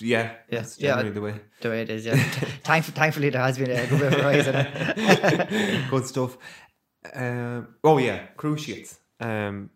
[0.00, 1.00] Yeah, yeah, that's yeah.
[1.00, 1.40] the way.
[1.60, 2.16] The way it is, yeah.
[2.64, 5.90] Thank, thankfully, there has been a good bit of a rise in it.
[5.90, 6.36] Good stuff.
[7.14, 8.98] Um, oh yeah, cruciates.
[9.20, 9.70] Um,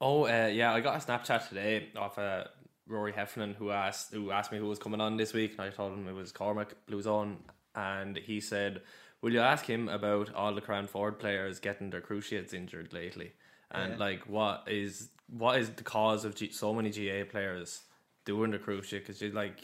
[0.00, 2.44] Oh uh, yeah, I got a Snapchat today off uh,
[2.86, 5.70] Rory Heffernan who asked who asked me who was coming on this week, and I
[5.70, 7.38] told him it was Cormac Blue Zone,
[7.74, 8.82] and he said,
[9.22, 13.32] "Will you ask him about all the Craanford players getting their cruciates injured lately,
[13.70, 17.82] and like what is what is the cause of G- so many GAA players
[18.24, 19.00] doing the cruciate?
[19.00, 19.58] Because you like."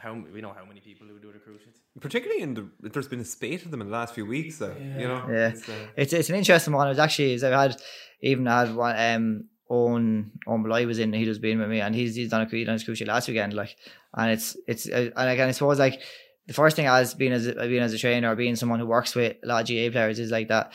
[0.00, 1.80] How we know how many people who do the cruciates.
[2.00, 4.58] particularly in the there's been a spate of them in the last few weeks.
[4.58, 5.48] Though you know, Yeah.
[5.48, 6.86] it's, uh, It's it's an interesting one.
[6.88, 7.82] It's actually is I've had
[8.20, 11.96] even had one um own own Bly was in he was being with me and
[11.96, 13.74] he's he's done a he done his cruciate last weekend like
[14.14, 16.00] and it's it's uh, and again I suppose like
[16.48, 19.14] the first thing as being as being as a trainer or being someone who works
[19.14, 20.72] with a lot of GAA players is like that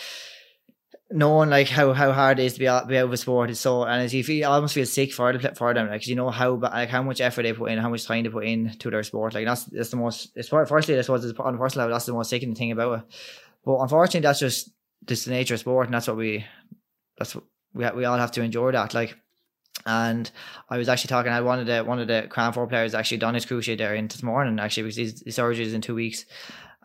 [1.12, 3.50] knowing like how, how hard it is to be out, be out of a sport
[3.50, 6.08] is so and as you feel almost feel sick for the for them like 'cause
[6.08, 8.46] you know how like how much effort they put in how much time they put
[8.46, 11.58] in to their sport like that's that's the most it's firstly suppose it's on a
[11.58, 13.06] personal level that's the most sickening thing about it.
[13.66, 14.72] But unfortunately that's just
[15.06, 16.46] just the nature of sport and that's what we
[17.18, 19.16] that's what we we all have to endure that like
[19.86, 20.30] and
[20.70, 23.46] I was actually talking I of the one of the Craanford players actually done his
[23.46, 26.26] cruciate there in this morning actually because his, his surgery is in two weeks.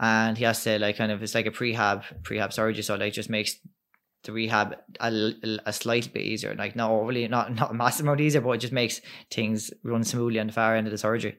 [0.00, 3.12] And he has to like kind of it's like a prehab prehab surgery so like
[3.12, 3.56] just makes
[4.24, 5.32] the rehab a,
[5.66, 8.58] a slight bit easier like not overly not not a massive amount easier but it
[8.58, 11.38] just makes things run smoothly on the far end of the surgery.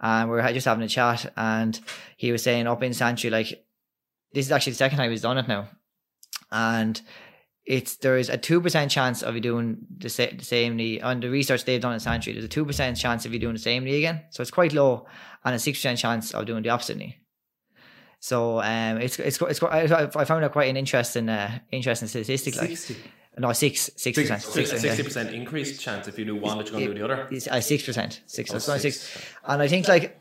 [0.00, 1.78] And we are just having a chat and
[2.16, 3.64] he was saying up in Santry like
[4.32, 5.68] this is actually the second time he's done it now.
[6.50, 7.00] And
[7.66, 11.00] it's there is a two percent chance of you doing the, sa- the same knee
[11.00, 12.32] on the research they've done in Santry.
[12.32, 14.72] There's a two percent chance of you doing the same knee again, so it's quite
[14.72, 15.06] low,
[15.44, 17.16] and a six percent chance of doing the opposite knee.
[18.20, 22.56] So um, it's it's it's I I found that quite an interesting uh, interesting statistic.
[22.56, 22.96] Like 60.
[23.38, 25.34] no six six percent six Sixty percent.
[25.34, 27.28] increased chance if you do one that you're going to do the other.
[27.30, 28.52] It's uh, six percent, six.
[28.54, 28.82] Oh, six.
[29.00, 29.24] six.
[29.46, 30.20] And I think like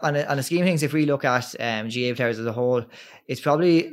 [0.00, 2.46] on a, on a scheme of things, if we look at um, GAA players as
[2.46, 2.84] a whole,
[3.26, 3.92] it's probably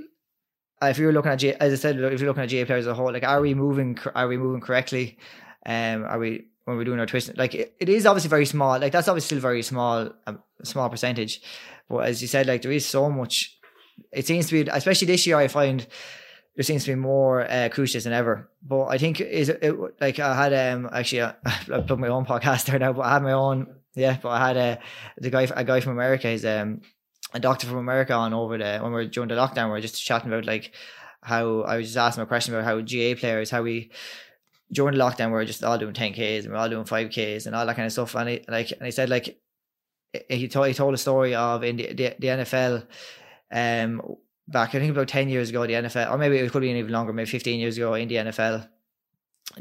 [0.81, 2.91] if you're looking at G, as I said, if you're looking at GAA players as
[2.91, 3.97] a whole, like are we moving?
[4.15, 5.17] Are we moving correctly?
[5.65, 7.35] Um, are we when we're doing our twist?
[7.37, 8.79] Like it, it is obviously very small.
[8.79, 11.41] Like that's obviously still very small, um, small percentage.
[11.89, 13.57] But as you said, like there is so much.
[14.11, 15.85] It seems to be, especially this year, I find
[16.55, 18.49] there seems to be more uh, cruciates than ever.
[18.61, 22.07] But I think is it, it like I had um actually uh, I put my
[22.07, 24.17] own podcast there now, but I had my own yeah.
[24.21, 24.79] But I had a
[25.17, 26.81] the guy a guy from America is um
[27.33, 29.65] a doctor from America on over there when we were during the lockdown.
[29.65, 30.73] We were just chatting about like
[31.21, 33.91] how I was just asking a question about how GAA players how we
[34.71, 37.45] during the lockdown we were just all doing 10ks and we are all doing 5ks
[37.45, 38.15] and all that kind of stuff.
[38.15, 39.39] And he like and he said like
[40.29, 42.87] he told he told a story of in the, the, the NFL
[43.51, 44.01] um
[44.47, 46.91] back I think about 10 years ago the NFL or maybe it could be even
[46.91, 48.67] longer maybe 15 years ago in the NFL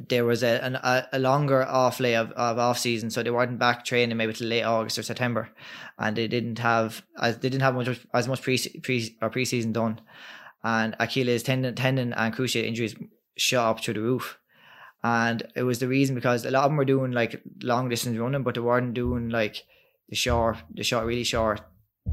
[0.08, 3.58] there was a an, a, longer off lay of, of off season so they weren't
[3.58, 5.48] back training maybe till late August or September.
[5.98, 9.72] And they didn't have as they didn't have much as much pre pre or preseason
[9.72, 10.00] done.
[10.64, 12.96] And Achilles tendon tendon and cruciate injuries
[13.36, 14.38] shot up through the roof.
[15.02, 18.18] And it was the reason because a lot of them were doing like long distance
[18.18, 19.64] running but they weren't doing like
[20.08, 21.60] the short the short really short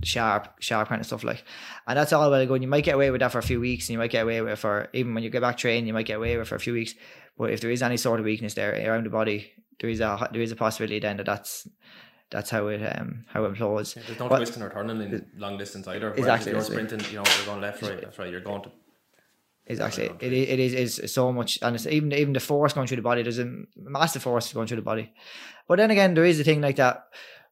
[0.01, 1.43] sharp sharp kind of stuff like.
[1.87, 2.61] And that's all well and good.
[2.61, 4.41] You might get away with that for a few weeks and you might get away
[4.41, 6.49] with it for even when you get back training you might get away with it
[6.49, 6.95] for a few weeks
[7.37, 10.29] but if there is any sort of weakness there around the body there is a
[10.31, 11.67] there is a possibility then that that's
[12.29, 15.57] that's how it um how it implodes There's no But- twisting or turning in long
[15.57, 16.09] distance either.
[16.09, 18.31] Whereas Exactly, If you're sprinting, you know, you're going left, right, left, right.
[18.31, 18.71] You're going to
[19.65, 20.09] Exactly.
[20.09, 22.87] Right, It is, it is is so much, and it's even even the force going
[22.87, 23.23] through the body.
[23.23, 25.13] There's a massive force going through the body.
[25.67, 27.05] But then again, there is a thing like that.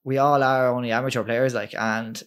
[0.03, 2.21] We all are only amateur players, like, and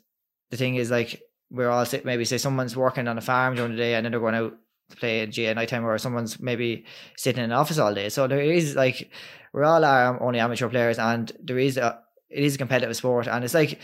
[0.50, 3.72] the thing is like we're all sit- maybe say someone's working on a farm during
[3.72, 4.54] the day and then they're going out
[4.90, 6.84] to play at GAA night time, or someone's maybe
[7.16, 8.08] sitting in an office all day.
[8.08, 9.10] So there is like
[9.52, 12.96] we're all are um, only amateur players, and there is a it is a competitive
[12.96, 13.78] sport, and it's like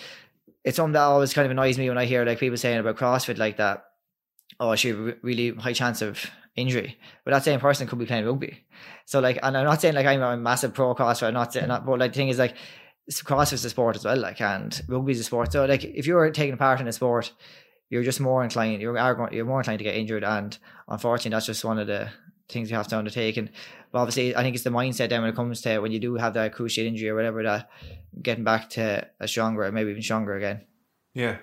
[0.65, 2.97] it's something that always kind of annoys me when I hear like people saying about
[2.97, 3.85] CrossFit like that
[4.61, 6.99] oh, she really high chance of injury.
[7.25, 8.65] But that same person could be playing rugby.
[9.07, 11.69] So like, and I'm not saying like I'm a massive pro CrossFit, I'm not saying
[11.69, 12.55] that, but like the thing is like,
[13.11, 15.51] CrossFit's a sport as well, like, and rugby's a sport.
[15.51, 17.33] So like, if you're taking part in a sport,
[17.91, 20.25] you're just more inclined, you're, going- you're more inclined to get injured.
[20.25, 20.57] And
[20.89, 22.09] unfortunately, that's just one of the
[22.49, 23.37] things you have to undertake.
[23.37, 23.51] And
[23.93, 26.15] but obviously, I think it's the mindset then when it comes to when you do
[26.15, 27.69] have that cruciate injury or whatever, that
[28.23, 30.63] getting back to a stronger, maybe even stronger again.
[31.13, 31.39] Yeah.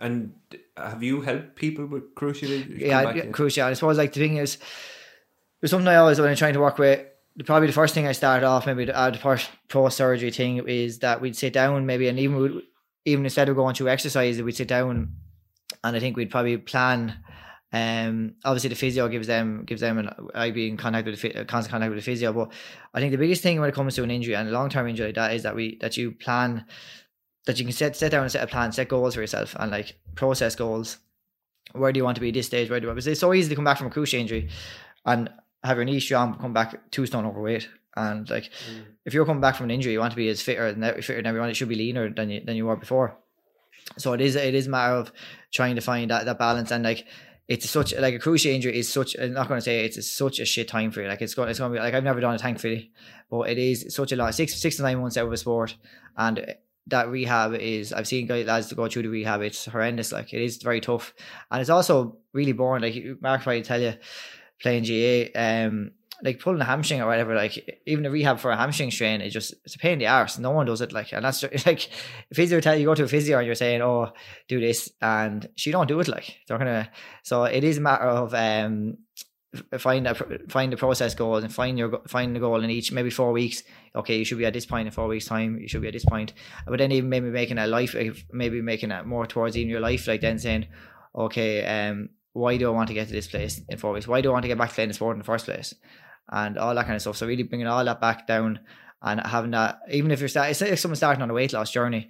[0.00, 0.34] And
[0.76, 2.82] have you helped people with cruciate injuries?
[2.82, 3.32] yeah, back yeah, in?
[3.32, 3.64] crucial.
[3.64, 4.58] I suppose like the thing is,
[5.60, 7.04] there's something I always when I'm trying to work with.
[7.44, 10.66] Probably the first thing I started off maybe the, uh, the first pro surgery thing
[10.66, 12.62] is that we'd sit down maybe and even
[13.04, 15.12] even instead of going through exercise we'd sit down
[15.86, 17.14] and I think we'd probably plan
[17.72, 21.44] Um, obviously the physio gives them gives them an I'd be in contact with the
[21.44, 22.32] constant contact with the physio.
[22.32, 22.52] But
[22.94, 24.88] I think the biggest thing when it comes to an injury and a long term
[24.88, 26.64] injury like that is that we that you plan
[27.46, 29.70] that you can set set down and set a plan, set goals for yourself, and
[29.72, 30.98] like process goals.
[31.72, 32.70] Where do you want to be at this stage?
[32.70, 32.96] Where do you want?
[32.96, 34.48] Because it's so easy to come back from a cruciate injury,
[35.04, 35.28] and
[35.64, 38.50] have your knee strong, come back two stone overweight, and like
[39.04, 41.16] if you're coming back from an injury, you want to be as fitter than fitter
[41.16, 41.50] than everyone.
[41.50, 43.18] It should be leaner than you than you were before.
[43.98, 45.12] So it is it is a matter of
[45.52, 47.06] trying to find that, that balance and like
[47.48, 50.40] it's such like a cruciate injury is such I'm not going to say it's such
[50.40, 51.08] a shit time for you.
[51.08, 52.90] Like it's going it's going to be like I've never done it thankfully.
[53.30, 55.76] But it is such a lot six six to nine months out of a sport
[56.16, 56.54] and
[56.88, 60.42] that rehab is I've seen guys lads go through the rehab it's horrendous like it
[60.42, 61.14] is very tough.
[61.50, 63.94] And it's also really boring like Mark probably tell you
[64.60, 68.56] playing GAA um like pulling a hamstring or whatever, like even a rehab for a
[68.56, 70.38] hamstring strain is just it's a pain in the arse.
[70.38, 70.92] No one does it.
[70.92, 71.88] Like, and that's just, like
[72.32, 74.12] physio tell you go to a physio and you're saying, "Oh,
[74.48, 76.08] do this," and she don't do it.
[76.08, 76.90] Like they're gonna.
[77.22, 78.98] So it is a matter of um
[79.78, 80.14] find a
[80.48, 83.62] find the process goals and find your find the goal in each maybe four weeks.
[83.94, 85.58] Okay, you should be at this point in four weeks time.
[85.58, 86.32] You should be at this point,
[86.66, 87.94] but then even maybe making a life,
[88.32, 90.06] maybe making it more towards even your life.
[90.06, 90.66] Like then saying,
[91.14, 94.06] okay, um, why do I want to get to this place in four weeks?
[94.06, 95.74] Why do I want to get back to playing the sport in the first place?
[96.28, 97.16] And all that kind of stuff.
[97.16, 98.60] So really bringing all that back down
[99.02, 102.08] and having that, even if you're starting, if someone's starting on a weight loss journey,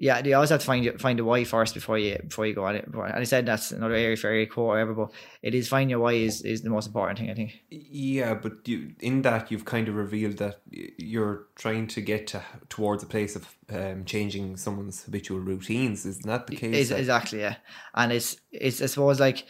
[0.00, 2.64] yeah, you always have to find find a why first before you before you go
[2.64, 2.86] on it.
[2.86, 4.94] And I said that's another area for area core, whatever.
[4.94, 5.10] But
[5.42, 7.60] it is finding your why is, is the most important thing, I think.
[7.68, 12.42] Yeah, but you in that you've kind of revealed that you're trying to get to
[12.68, 16.06] towards a place of um, changing someone's habitual routines.
[16.06, 16.76] Isn't that the case?
[16.76, 17.56] Is, exactly, yeah.
[17.92, 19.46] And it's it's I suppose like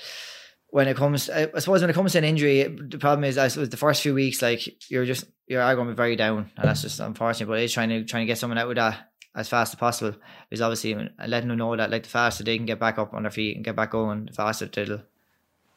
[0.71, 3.49] when it comes, I suppose when it comes to an injury, the problem is, I
[3.49, 6.69] suppose the first few weeks, like you're just you're going to be very down, and
[6.69, 7.47] that's just unfortunate.
[7.47, 10.19] But it's trying to trying to get someone out of that as fast as possible.
[10.51, 10.95] is obviously,
[11.27, 13.57] letting them know that like the faster they can get back up on their feet
[13.57, 15.01] and get back going, the faster they'll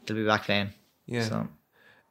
[0.06, 0.72] they'll be back playing.
[1.06, 1.24] Yeah.
[1.24, 1.48] So.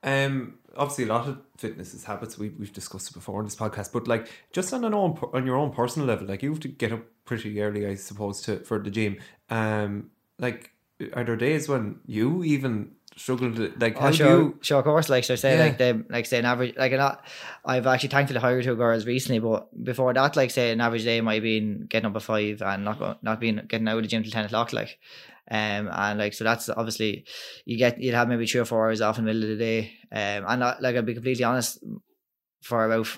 [0.03, 0.55] Um.
[0.77, 2.39] Obviously, a lot of fitness is habits.
[2.39, 5.45] We we've discussed it before in this podcast, but like just on an own on
[5.45, 8.61] your own personal level, like you have to get up pretty early, I suppose, to
[8.61, 9.19] for the gym.
[9.51, 10.11] Um.
[10.39, 10.73] Like
[11.15, 14.85] are there days when you even struggle to like how oh, sure, you sure of
[14.85, 15.09] course.
[15.09, 15.65] Like so say yeah.
[15.65, 17.25] like the like say an average like not
[17.65, 21.21] I've actually thankfully hired two girls recently but before that like say an average day
[21.21, 24.09] might have been getting up at five and not not being getting out of the
[24.09, 24.99] gym till ten o'clock like.
[25.51, 27.25] Um and like so that's obviously
[27.65, 29.65] you get you'd have maybe three or four hours off in the middle of the
[29.65, 29.93] day.
[30.13, 31.83] Um and not, like I'll be completely honest
[32.63, 33.09] for about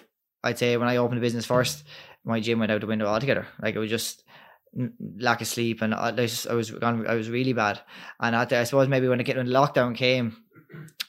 [0.42, 1.84] I'd say when I opened the business first
[2.24, 3.46] my gym went out the window altogether.
[3.60, 4.24] Like it was just
[5.18, 7.80] lack of sleep, and I, I was I was really bad.
[8.20, 10.36] And I suppose maybe when it when lockdown came,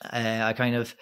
[0.03, 0.95] uh, I kind of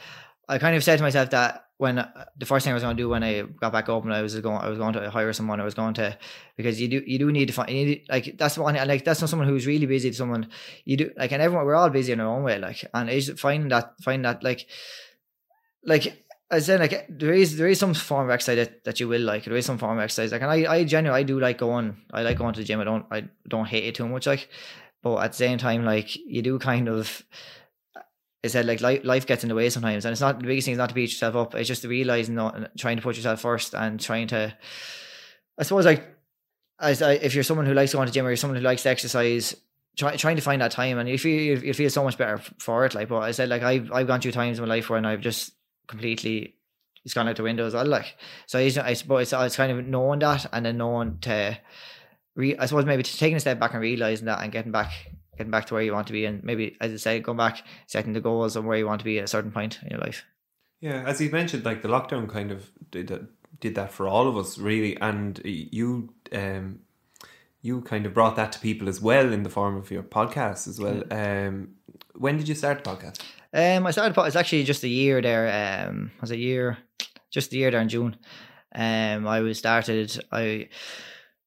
[0.47, 2.95] I kind of said to myself that when uh, the first thing I was going
[2.95, 5.34] to do when I got back open, I was going I was going to hire
[5.34, 5.60] someone.
[5.60, 6.17] I was going to
[6.56, 9.21] because you do you do need to find you need, like that's one like that's
[9.21, 10.12] not someone who's really busy.
[10.12, 10.50] Someone
[10.86, 12.60] you do like and everyone we're all busy in our own way.
[12.60, 14.67] Like and it's finding that finding that like
[15.84, 19.08] like I said like there is there is some form of exercise that, that you
[19.08, 19.46] will like.
[19.46, 21.96] There is some form of exercise like, and I I genuinely I do like going.
[22.12, 22.82] I like going to the gym.
[22.82, 24.50] I don't I don't hate it too much like,
[25.02, 27.24] but at the same time like you do kind of.
[28.44, 30.66] I said like life, life gets in the way sometimes, and it's not the biggest
[30.66, 31.54] thing is not to beat yourself up.
[31.54, 34.54] It's just realizing not trying to put yourself first and trying to.
[35.60, 36.04] I suppose like,
[36.80, 38.82] as I, if you're someone who likes going to gym or you're someone who likes
[38.84, 39.56] to exercise,
[39.96, 42.84] try, trying to find that time and you feel you feel so much better for
[42.86, 42.96] it.
[42.96, 45.22] Like, but I said like I've I've gone through times in my life when I've
[45.22, 45.54] just
[45.91, 46.56] completely
[47.04, 47.86] it's gone out the window as well.
[47.86, 51.58] Like so, I suppose I was kind of knowing that and then knowing to,
[52.36, 54.91] re, I suppose maybe taking a step back and realizing that and getting back
[55.38, 57.63] getting back to where you want to be and maybe as I said going back
[57.88, 59.99] setting the goals and where you want to be at a certain point in your
[59.99, 60.25] life.
[60.80, 63.27] Yeah, as you mentioned, like the lockdown kind of did that,
[63.60, 66.80] did that for all of us really, and you um
[67.62, 70.67] you kind of brought that to people as well in the form of your podcast
[70.67, 71.04] as well.
[71.12, 71.75] Um,
[72.15, 73.21] when did you start the podcast?
[73.54, 74.20] Um, I started.
[74.26, 75.88] It's actually just a year there.
[75.90, 76.78] Um, was a year,
[77.32, 78.18] just a year there in June.
[78.74, 80.18] Um, I was started.
[80.32, 80.70] I.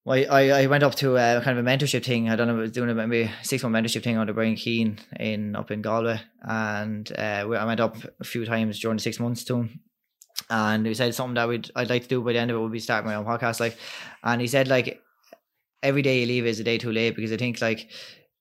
[0.07, 2.29] I, I went up to a kind of a mentorship thing.
[2.29, 4.99] I don't know, I was doing a maybe six month mentorship thing under Brian Keane
[5.19, 9.19] in up in Galway, and uh, I went up a few times during the six
[9.19, 9.81] months to him.
[10.51, 12.61] And he said something that we'd I'd like to do by the end of it
[12.61, 13.61] would be start my own podcast.
[13.61, 13.79] Like,
[14.23, 15.01] and he said like
[15.83, 17.89] every day you leave is a day too late because I think like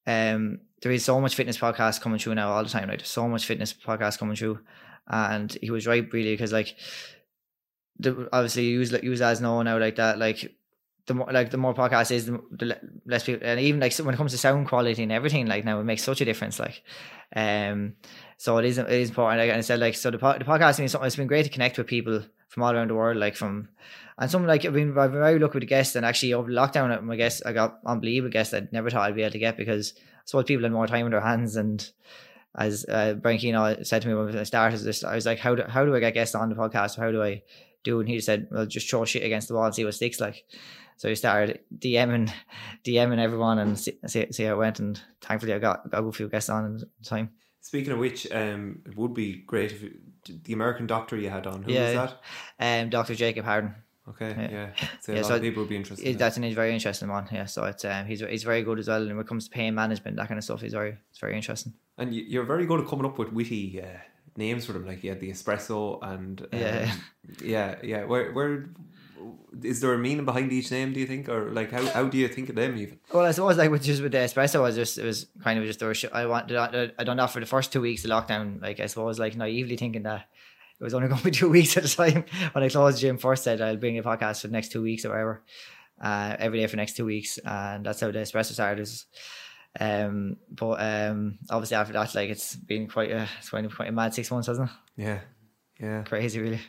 [0.05, 2.89] um there is so much fitness podcasts coming through now all the time.
[2.89, 4.59] Like there's so much fitness podcasts coming through,
[5.07, 6.75] and he was right really because like
[7.97, 10.53] the obviously use use as know now like that like
[11.05, 14.17] the more like the more podcast is the, less people and even like when it
[14.17, 16.83] comes to sound quality and everything like now it makes such a difference like
[17.35, 17.93] um
[18.37, 20.91] so it is it is important like I said like so the, the podcasting is
[20.91, 23.69] something it's been great to connect with people from all around the world like from
[24.17, 26.49] and something like I've been, I've been very lucky with the guests and actually over
[26.49, 29.57] lockdown my guests I got unbelievable guests I never thought I'd be able to get
[29.57, 29.93] because
[30.25, 31.89] suppose people had more time in their hands and
[32.55, 35.55] as uh, Brian Keane said to me when I started this, I was like, how
[35.55, 36.97] do how do I get guests on the podcast?
[36.97, 37.41] How do I
[37.83, 37.99] do?
[37.99, 40.19] And he said, well, just throw shit against the wall and see what sticks.
[40.19, 40.45] Like,
[40.97, 42.31] so he started DMing,
[42.85, 44.79] DMing everyone and see, see, see how it went.
[44.79, 47.31] And thankfully, I got got a few guests on in time.
[47.61, 49.83] Speaking of which, um, it would be great if
[50.43, 51.63] the American doctor you had on.
[51.63, 51.85] Who Yeah.
[52.03, 52.11] was
[52.59, 52.83] that?
[52.83, 53.15] Um, Dr.
[53.15, 53.73] Jacob Harden.
[54.09, 54.51] Okay, Yeah.
[54.51, 54.69] yeah.
[54.99, 56.03] So Yeah, a lot so of people would be interested.
[56.05, 56.19] in It, that.
[56.19, 57.27] that's an very interesting one.
[57.31, 59.01] Yeah, so it's um, he's he's very good as well.
[59.01, 61.35] And when it comes to pain management, that kind of stuff, he's very it's very
[61.35, 61.73] interesting.
[61.97, 63.85] And you- you're very good at coming up with witty uh,
[64.35, 64.85] names for them.
[64.85, 66.93] Like you had the espresso and um, Yeah.
[67.41, 68.03] yeah, yeah.
[68.05, 68.69] Where where
[69.61, 70.91] is there a meaning behind each name?
[70.91, 72.99] Do you think, or like how, how do you think of them even?
[73.13, 75.57] Well, I suppose like with just with the espresso, I was just it was kind
[75.59, 76.57] of just there was I wanted
[76.99, 78.61] I done that for the first two weeks of lockdown.
[78.61, 80.25] Like I suppose like naively thinking that
[80.79, 82.25] it was only going to be two weeks at a time.
[82.51, 84.81] When I closed the gym first, said I'll bring a podcast for the next two
[84.81, 85.43] weeks or whatever,
[86.01, 88.79] uh, every day for the next two weeks, and that's how the espresso started.
[88.79, 89.05] Was,
[89.79, 93.91] um, but um, obviously after that, like it's been quite a it's been quite a
[93.91, 94.75] mad six months, hasn't it?
[95.03, 95.19] Yeah,
[95.79, 96.03] yeah.
[96.03, 96.61] Crazy, really.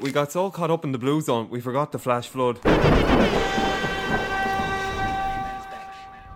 [0.00, 2.58] We got so caught up in the blue zone, we forgot the flash flood.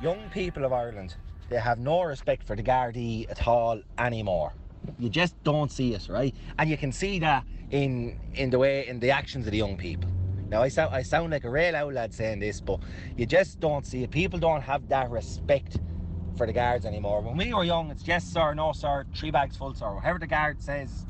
[0.04, 1.14] young people of Ireland,
[1.48, 4.52] they have no respect for the Gardaí at all anymore.
[4.98, 6.34] You just don't see it, right?
[6.58, 9.76] And you can see that in in the way in the actions of the young
[9.76, 10.10] people.
[10.50, 12.80] Now I sound I sound like a real old lad saying this, but
[13.16, 14.10] you just don't see it.
[14.10, 15.78] People don't have that respect
[16.36, 17.20] for the guards anymore.
[17.22, 19.94] When we were young, it's yes sir, no sir, three bags full sir.
[19.94, 21.06] Whatever the guard says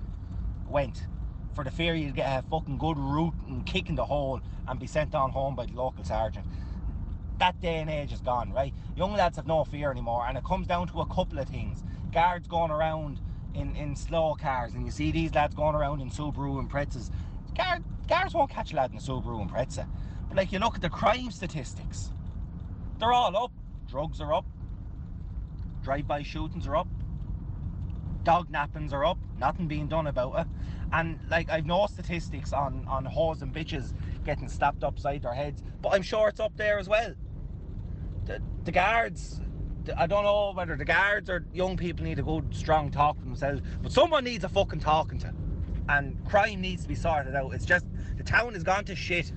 [0.69, 1.07] went.
[1.55, 4.81] For the fear you'd get a fucking good root and kick in the hole and
[4.81, 6.47] be sent on home by the local sergeant
[7.39, 8.73] that day and age is gone, right?
[8.97, 11.83] Young lads have no fear anymore, and it comes down to a couple of things.
[12.13, 13.21] Guards going around
[13.55, 17.11] in, in slow cars, and you see these lads going around in Subaru Imprezas.
[17.57, 19.87] Guard, guards won't catch a lad in a Subaru Impreza.
[20.29, 22.11] But like you look at the crime statistics,
[22.99, 23.53] they're all up.
[23.89, 24.47] Drugs are up.
[25.83, 26.89] Drive-by shootings are up.
[28.23, 29.19] Dog nappings are up.
[29.39, 30.47] Nothing being done about it.
[30.93, 33.93] And like I've no statistics on on hoes and bitches
[34.25, 37.15] getting slapped upside their heads, but I'm sure it's up there as well
[38.27, 39.41] the, the guards
[39.97, 43.25] I don't know whether the guards or young people need a good strong talk to
[43.25, 45.33] themselves but someone needs a fucking talking to
[45.89, 49.33] and crime needs to be sorted out it's just the town has gone to shit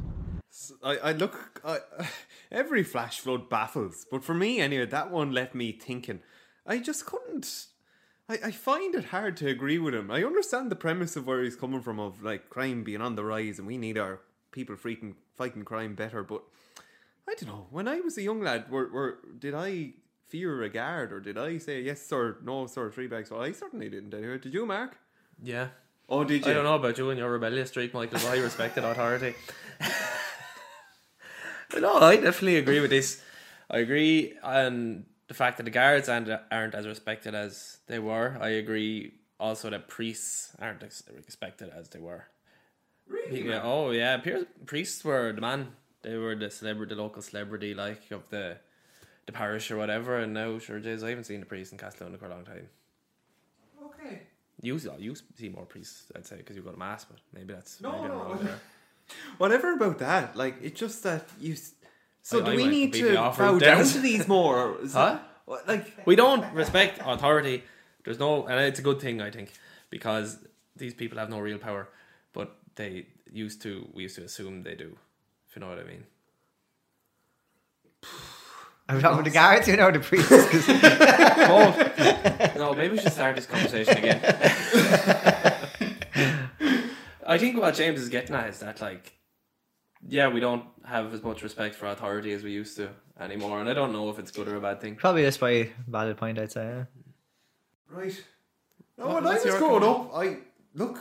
[0.84, 1.80] I, I look, I,
[2.52, 6.22] every flash flood baffles, but for me anyway, that one left me thinking.
[6.66, 7.68] I just couldn't.
[8.30, 10.12] I, I find it hard to agree with him.
[10.12, 13.24] I understand the premise of where he's coming from, of like crime being on the
[13.24, 14.22] rise, and we need our
[14.52, 16.24] people freaking fighting crime better.
[16.24, 16.44] But
[17.28, 17.68] I don't know.
[17.70, 19.94] When I was a young lad, were, were did I
[20.28, 23.32] fear a guard, or did I say yes sir, no sir, three bags?
[23.32, 24.14] Well, I certainly didn't.
[24.14, 24.38] Anyway.
[24.38, 24.98] Did you, Mark?
[25.42, 25.70] Yeah.
[26.10, 26.52] Oh, did you?
[26.52, 29.36] I don't know about you and your rebellious streak, Michael, but I respected authority.
[31.80, 33.22] no, I definitely agree with this.
[33.70, 38.38] I agree on the fact that the guards aren't, aren't as respected as they were.
[38.40, 42.26] I agree also that priests aren't respected as they were.
[43.08, 43.48] Really?
[43.48, 44.22] Yeah, oh yeah,
[44.66, 45.70] priests were the man.
[46.02, 48.58] They were the celebrity, the local celebrity, like of the
[49.28, 50.18] the parish or whatever.
[50.18, 52.68] And now, sure, Jays, I haven't seen a priest in Castellona for a long time.
[53.86, 54.24] Okay.
[54.62, 57.80] You you see more priests, I'd say, because you go to mass, but maybe that's
[57.80, 58.44] No, maybe no, wrong no.
[58.44, 58.60] there.
[59.38, 61.56] Whatever about that, like it's just that you.
[62.24, 64.78] So I- do I we need to bow down to these more?
[64.94, 65.20] Huh?
[65.48, 67.64] that- like We don't respect authority.
[68.04, 69.52] There's no, and it's a good thing, I think,
[69.90, 70.40] because
[70.76, 71.88] these people have no real power,
[72.34, 73.88] but they used to.
[73.94, 74.98] We used to assume they do.
[75.48, 76.04] If you know what I mean.
[78.90, 80.30] I'm talking about the guards, you know, the priests.
[80.30, 80.66] 'cause-
[81.50, 84.22] Oh no, maybe we should start this conversation again.
[87.26, 89.14] I think what James is getting at is that like,
[90.08, 93.70] yeah, we don't have as much respect for authority as we used to anymore, and
[93.70, 94.96] I don't know if it's good or a bad thing.
[94.96, 96.66] Probably that's by valid point, I'd say.
[96.66, 96.84] Yeah.
[97.90, 98.24] right.
[98.98, 100.08] No, What- when I what's was your growing opinion?
[100.08, 100.38] up, I
[100.74, 101.00] look.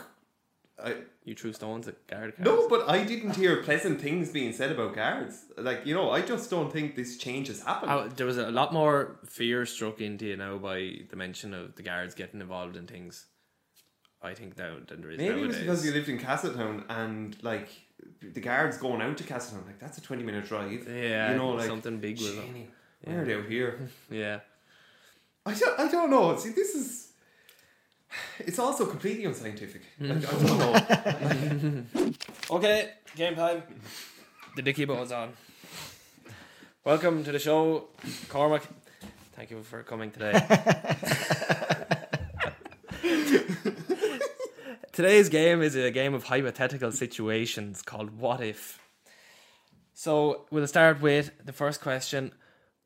[0.82, 0.94] I
[1.26, 2.46] You threw stones at guard cars.
[2.46, 5.44] no, but I didn't hear pleasant things being said about guards.
[5.58, 7.90] Like you know, I just don't think this change has happened.
[7.90, 11.74] Uh, there was a lot more fear struck into you now by the mention of
[11.74, 13.26] the guards getting involved in things.
[14.22, 17.36] I think now than there is Maybe it was because you lived in Castletown and
[17.42, 17.68] like
[18.22, 20.86] the guards going out to Castletown, like that's a twenty minute drive.
[20.88, 22.44] yeah, you know, like something big was up.
[22.44, 22.68] Shane,
[23.02, 23.88] Why are they out here?
[24.10, 24.40] Yeah,
[25.44, 26.36] I don't, I don't know.
[26.36, 27.05] See, this is.
[28.38, 29.82] It's also completely unscientific.
[29.98, 30.10] Hmm.
[30.10, 32.12] Like, I don't know.
[32.50, 33.62] Okay, game time.
[34.54, 35.32] The Dicky Ball's on.
[36.84, 37.88] Welcome to the show,
[38.28, 38.62] Cormac.
[39.34, 40.32] Thank you for coming today.
[44.92, 48.78] Today's game is a game of hypothetical situations called What If.
[49.92, 52.32] So we'll start with the first question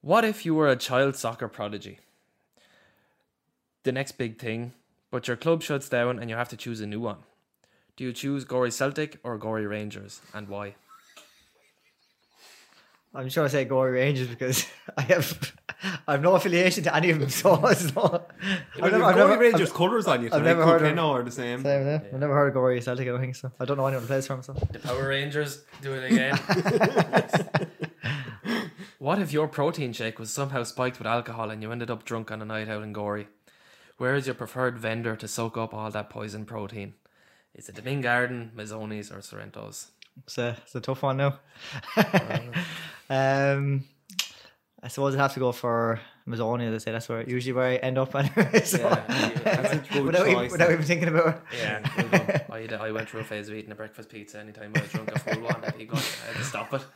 [0.00, 1.98] What if you were a child soccer prodigy?
[3.82, 4.72] the next big thing,
[5.10, 7.18] but your club shuts down and you have to choose a new one.
[7.96, 10.74] Do you choose Gorey Celtic or Gorey Rangers, and why?
[13.12, 15.52] I'm sure I say Gorey Rangers because I have
[16.06, 18.30] I have no affiliation to any of them, so it's not.
[18.80, 21.00] I've never, I've Corey never, Rangers I've, colours on you I've never heard of- Kilkenny
[21.00, 21.62] are the same.
[21.62, 22.02] same there.
[22.12, 23.08] I've never heard of Gorey Celtic.
[23.08, 23.50] I don't think so.
[23.58, 24.42] I don't know anyone who plays for them.
[24.44, 26.38] So The Power Rangers do it again.
[28.98, 32.30] what if your protein shake was somehow spiked with alcohol and you ended up drunk
[32.30, 33.26] on a night out in Gorey?
[34.00, 36.94] Where is your preferred vendor to soak up all that poison protein?
[37.54, 39.90] Is it the Bing Garden, Mazzoni's, or Sorrento's?
[40.24, 41.38] it's a, it's a tough one now.
[43.10, 43.84] um,
[44.82, 46.68] I suppose I'd have to go for Mazzoni.
[46.68, 48.62] As I say, that's where usually where I end up anyway.
[48.62, 48.78] So.
[48.78, 49.04] Yeah,
[49.44, 51.42] That's a good without, even, without even thinking about it.
[51.58, 51.82] Yeah.
[52.50, 55.14] I, I went through a phase of eating a breakfast pizza anytime I was drunk
[55.14, 55.60] a full one.
[55.60, 55.98] That'd be good.
[55.98, 56.86] I had to stop it.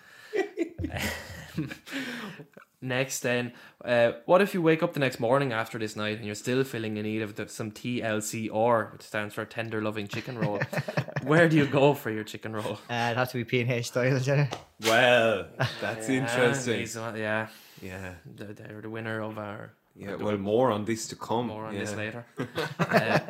[2.81, 3.53] Next, then,
[3.85, 6.65] uh, what if you wake up the next morning after this night and you're still
[6.65, 10.61] feeling in need of the, some TLCR, which stands for tender loving chicken roll?
[11.23, 12.79] Where do you go for your chicken roll?
[12.91, 14.19] Uh, it'd have to be P and H style.
[14.21, 14.49] Jenny.
[14.85, 15.47] Well,
[15.81, 16.79] that's Yeah, interesting.
[16.81, 17.49] these one- yeah,
[17.81, 18.15] Yeah.
[18.37, 19.73] th- they're the winner of our.
[19.97, 21.47] Yeah, well, more on this to come.
[21.47, 21.81] More on yeah.
[21.81, 22.27] this later.
[22.79, 23.21] Uh,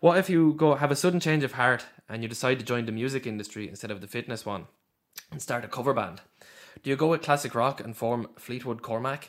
[0.00, 2.84] what if you go have a sudden change of heart and you decide to join
[2.84, 4.66] the music industry instead of the fitness one
[5.30, 6.20] and start a cover band?
[6.82, 9.28] Do you go with classic rock and form Fleetwood Cormac?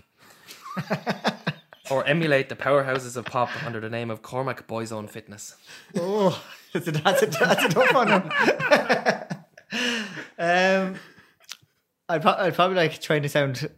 [1.91, 5.56] or emulate the powerhouses of pop under the name of Cormac Boys Boyzone Fitness?
[5.98, 6.41] Oh,
[6.74, 8.12] that's a, that's a, that's a tough one.
[10.38, 10.96] um,
[12.10, 13.70] I'd, pro- I'd probably like trying to sound.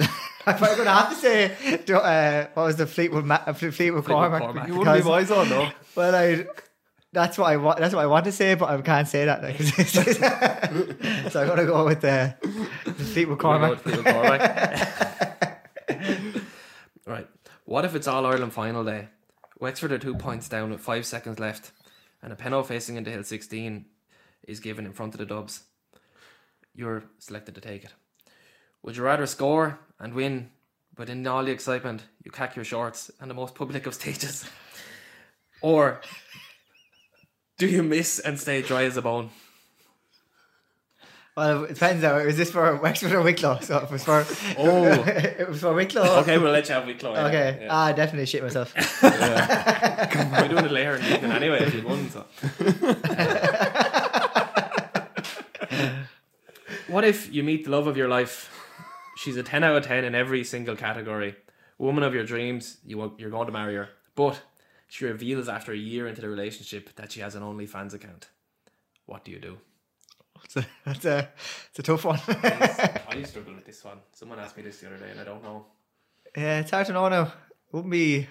[0.00, 3.68] I'm probably going to have to say, uh, what was the Fleetwood Ma- uh, Fle-
[3.70, 4.40] Fleetwood Cormac?
[4.42, 4.68] Cormac.
[4.68, 5.68] You wouldn't be because- wise on, though.
[5.94, 6.46] Well, I.
[7.12, 7.78] That's what I want.
[7.78, 9.42] That's what I want to say, but I can't say that.
[9.42, 9.56] Like,
[11.32, 12.34] so I'm gonna go with the,
[12.84, 13.84] the Fleetwood We'll go Cormac.
[13.84, 15.62] with Cormac.
[17.06, 17.26] right.
[17.64, 19.08] What if it's All Ireland final day?
[19.58, 21.72] Wexford are two points down with five seconds left,
[22.22, 23.86] and a penalty facing into Hill 16
[24.46, 25.62] is given in front of the Dubs.
[26.74, 27.92] You're selected to take it.
[28.82, 30.50] Would you rather score and win,
[30.94, 34.44] but in all the excitement, you cack your shorts and the most public of stages?
[35.60, 36.00] Or
[37.58, 39.30] do you miss and stay dry as a bone?
[41.36, 42.02] Well, it depends.
[42.02, 42.16] Now.
[42.16, 43.60] Is this for Wexford or Wicklow?
[43.60, 44.24] So it was for
[44.58, 44.84] Oh.
[45.06, 46.18] it was for Wicklow.
[46.22, 47.14] Okay, we'll let you have Wicklow.
[47.14, 47.58] yeah, Okay.
[47.62, 47.68] yeah.
[47.70, 48.74] Ah, definitely shit myself.
[49.02, 52.10] We're doing it later in the evening anyway if you won.
[52.10, 52.24] So.
[56.88, 58.52] what if you meet the love of your life?
[59.16, 61.36] She's a 10 out of 10 in every single category.
[61.78, 63.88] Woman of your dreams, you want, you're going to marry her.
[64.16, 64.40] But
[64.88, 68.28] she reveals after a year into the relationship that she has an OnlyFans account.
[69.06, 69.58] What do you do?
[70.44, 71.28] It's a, it's a,
[71.70, 72.20] it's a tough one.
[72.28, 73.98] I struggle with this one.
[74.12, 75.66] Someone asked me this the other day and I don't know.
[76.36, 77.32] yeah, it's hard to know now.
[77.72, 78.26] Wouldn't be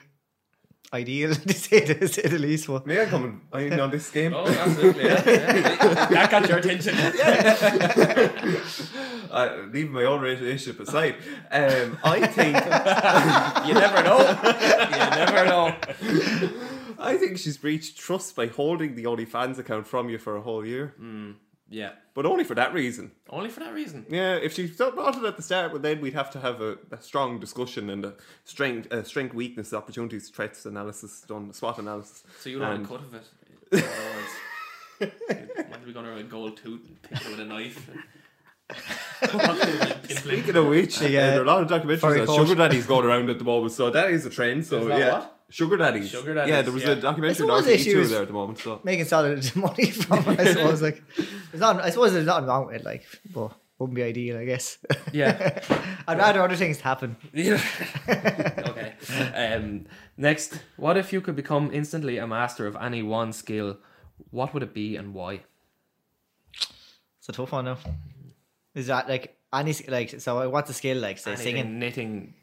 [0.93, 2.67] ideal to say the, say the least.
[2.67, 4.33] But May I come in on this game?
[4.33, 5.05] Oh, absolutely.
[5.05, 6.05] Yeah, yeah.
[6.07, 6.95] That got your attention.
[9.37, 11.15] Uh, leave my own relationship aside.
[11.51, 12.55] Um, I think
[13.67, 14.19] You never know.
[14.93, 15.75] You never know.
[16.99, 20.65] I think she's breached trust by holding the OnlyFans account from you for a whole
[20.65, 20.93] year,
[21.69, 21.91] Yeah.
[22.15, 23.11] but only for that reason.
[23.29, 24.05] Only for that reason.
[24.09, 26.77] Yeah, if she brought it at the start, well, then we'd have to have a,
[26.91, 28.13] a strong discussion and a
[28.45, 32.23] strength, a strength, weakness, opportunities, threats analysis done, SWOT analysis.
[32.39, 33.85] So you want a cut of it.
[35.01, 37.89] Are we going to a gold tooth and pick it with a knife?
[38.73, 42.27] Speaking Speaking of which, The, uh, uh, there are a lot of documentaries furry on
[42.27, 42.47] coat.
[42.47, 44.65] sugar daddies going around at the moment, so that is a trend.
[44.65, 45.39] So There's yeah, what?
[45.49, 46.09] sugar daddies.
[46.09, 46.91] Sugar daddies, Yeah, there was yeah.
[46.91, 48.59] a documentary I on suppose RTE2 there at the moment.
[48.59, 50.81] So making solid money from I suppose.
[50.81, 51.81] Like, it's not.
[51.81, 52.85] I suppose there's nothing wrong with it.
[52.85, 54.79] Like, but wouldn't be ideal, I guess.
[55.13, 55.61] Yeah.
[56.07, 57.15] I'd rather other things happen.
[57.33, 57.61] Yeah.
[58.09, 58.93] okay.
[59.35, 59.85] Um,
[60.17, 63.77] next, what if you could become instantly a master of any one skill?
[64.31, 65.41] What would it be and why?
[67.19, 67.77] It's a tough one now.
[68.77, 70.19] Is that like any like?
[70.21, 71.17] So what's the skill like?
[71.17, 71.79] Say Anything, singing.
[71.79, 72.33] knitting,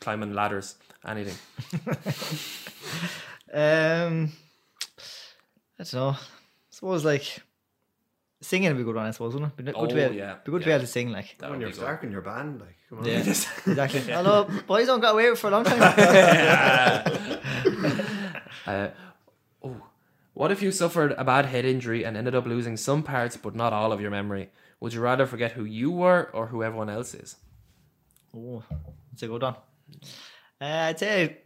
[0.00, 1.36] climbing ladders, anything.
[3.54, 4.32] Um,
[5.78, 6.08] I don't know.
[6.10, 6.16] I
[6.70, 7.40] suppose like
[8.40, 9.04] singing would be a good one.
[9.04, 9.56] I suppose wouldn't it?
[9.58, 11.36] Be good to be Oh, able, yeah, be good to be able to sing like.
[11.38, 11.82] That when you're be good.
[11.82, 13.04] starting your band, like, come on.
[13.04, 13.18] Yeah,
[13.66, 14.10] exactly.
[14.14, 15.80] Although boys don't got away with for a long time.
[18.66, 18.88] Uh,
[19.64, 19.76] oh,
[20.34, 23.54] what if you suffered a bad head injury and ended up losing some parts but
[23.56, 24.50] not all of your memory?
[24.82, 27.36] Would you rather forget who you were or who everyone else is?
[28.36, 28.64] oh,
[29.12, 29.54] it's a good one.
[30.60, 31.38] Uh, I'd say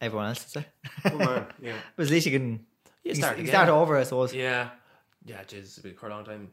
[0.00, 0.44] everyone else.
[0.44, 0.66] I'd say.
[1.10, 1.20] Come
[1.60, 1.74] yeah.
[1.96, 2.46] But at least you can
[3.02, 3.52] You you start can again.
[3.54, 3.96] start over.
[3.96, 4.32] I suppose.
[4.32, 4.68] Yeah,
[5.24, 5.42] yeah.
[5.42, 6.50] Jeez, it's been quite a long time.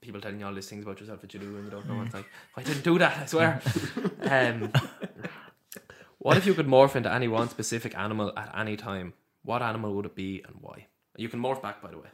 [0.00, 2.00] People telling you all these things about yourself that you do and you don't know.
[2.02, 3.18] It's like I didn't do that.
[3.22, 3.60] I swear.
[4.34, 4.70] um,
[6.18, 9.14] What if you could morph into any one specific animal at any time?
[9.42, 10.86] What animal would it be and why?
[11.16, 12.08] You can morph back, by the way.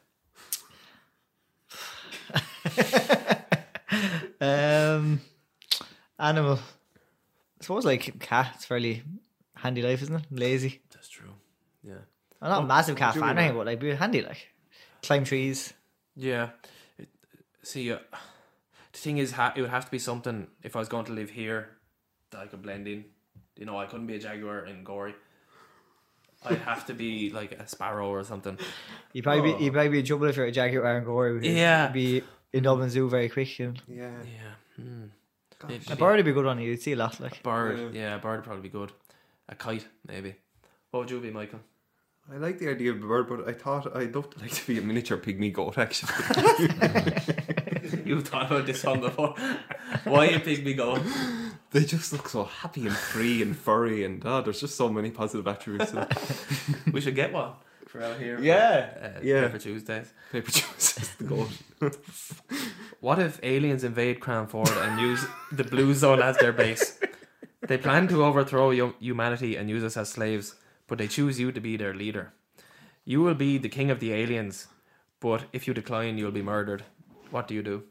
[4.41, 5.21] Um,
[6.19, 6.59] animal.
[6.59, 8.53] I suppose like cat.
[8.55, 9.03] It's fairly
[9.55, 10.25] handy life, isn't it?
[10.31, 10.81] Lazy.
[10.93, 11.31] That's true.
[11.83, 11.95] Yeah.
[12.43, 13.55] I'm not a massive cat fan, know?
[13.55, 14.49] but like be handy like
[15.03, 15.73] climb trees.
[16.15, 16.51] Yeah.
[16.99, 17.09] It,
[17.63, 17.99] see, uh,
[18.93, 20.49] the thing is, ha- it would have to be something.
[20.63, 21.71] If I was going to live here,
[22.31, 23.05] that I could blend in.
[23.57, 25.15] You know, I couldn't be a jaguar in Gorey.
[26.45, 28.59] I'd have to be like a sparrow or something.
[29.13, 31.57] You probably be, you probably be in trouble if you're a jaguar and Gorey.
[31.57, 31.89] Yeah.
[31.89, 32.23] be
[32.53, 33.59] in Dublin Zoo very quick.
[33.61, 34.11] And Yeah.
[34.25, 34.83] Yeah.
[34.83, 35.05] Hmm.
[35.59, 35.91] Gosh.
[35.91, 36.71] A bird would be good on you.
[36.71, 37.19] You'd see a lot.
[37.19, 37.95] Like bird.
[37.95, 38.93] Yeah, a bird would probably be good.
[39.49, 40.35] A kite, maybe.
[40.91, 41.61] What would you be, Michael?
[42.33, 44.67] I like the idea of a bird, but I thought I'd love to like to
[44.67, 46.13] be a miniature pygmy goat actually.
[48.05, 49.35] You've thought about this one before.
[50.05, 51.03] Why a pygmy goat?
[51.71, 55.11] they just look so happy and free and furry and oh, there's just so many
[55.11, 56.09] positive attributes to them.
[56.93, 57.53] We should get one
[57.97, 58.37] for out here.
[58.37, 59.49] for, Yeah, uh, yeah.
[59.49, 60.13] For Tuesdays.
[60.33, 61.51] Paper juice is the goat.
[63.01, 66.99] What if aliens invade Craanford and use the blue zone as their base?
[67.69, 70.55] They plan to overthrow humanity and use us as slaves,
[70.87, 72.33] but they choose you to be their leader.
[73.05, 74.69] You will be the king of the aliens,
[75.21, 76.85] but if you decline, you'll be murdered.
[77.31, 77.85] What do you do?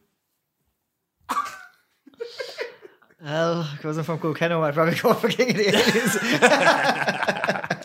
[3.24, 6.18] well, because I'm from Kilkenny, I'd probably go for King of the Aliens.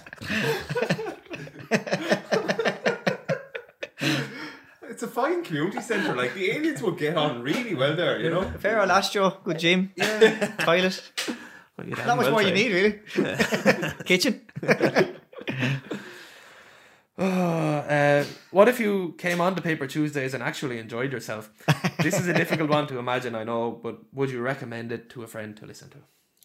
[4.90, 6.14] It's a fine community centre.
[6.14, 8.44] Like the aliens will get on really well there, you know.
[8.58, 9.92] Fair old Astro, good gym,
[10.60, 11.02] toilet.
[11.76, 13.00] Well, Not much well more you need really.
[14.04, 14.42] Kitchen.
[17.18, 17.24] Oh,
[17.96, 21.50] uh, what if you came on to Paper Tuesdays and actually enjoyed yourself?
[22.00, 25.22] this is a difficult one to imagine, I know, but would you recommend it to
[25.22, 25.98] a friend to listen to?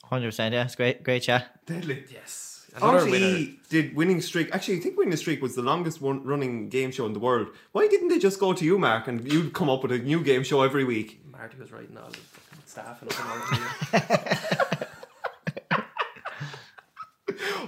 [0.03, 0.53] Hundred percent.
[0.53, 1.03] Yeah, it's great.
[1.03, 1.65] Great chat.
[1.65, 2.03] Deadly.
[2.11, 2.54] Yes.
[2.75, 4.53] Another Actually, did winning streak.
[4.53, 7.47] Actually, I think winning streak was the longest one running game show in the world.
[7.71, 10.21] Why didn't they just go to you, Mark, and you'd come up with a new
[10.21, 11.21] game show every week?
[11.31, 14.55] Marty was writing all the fucking staff and all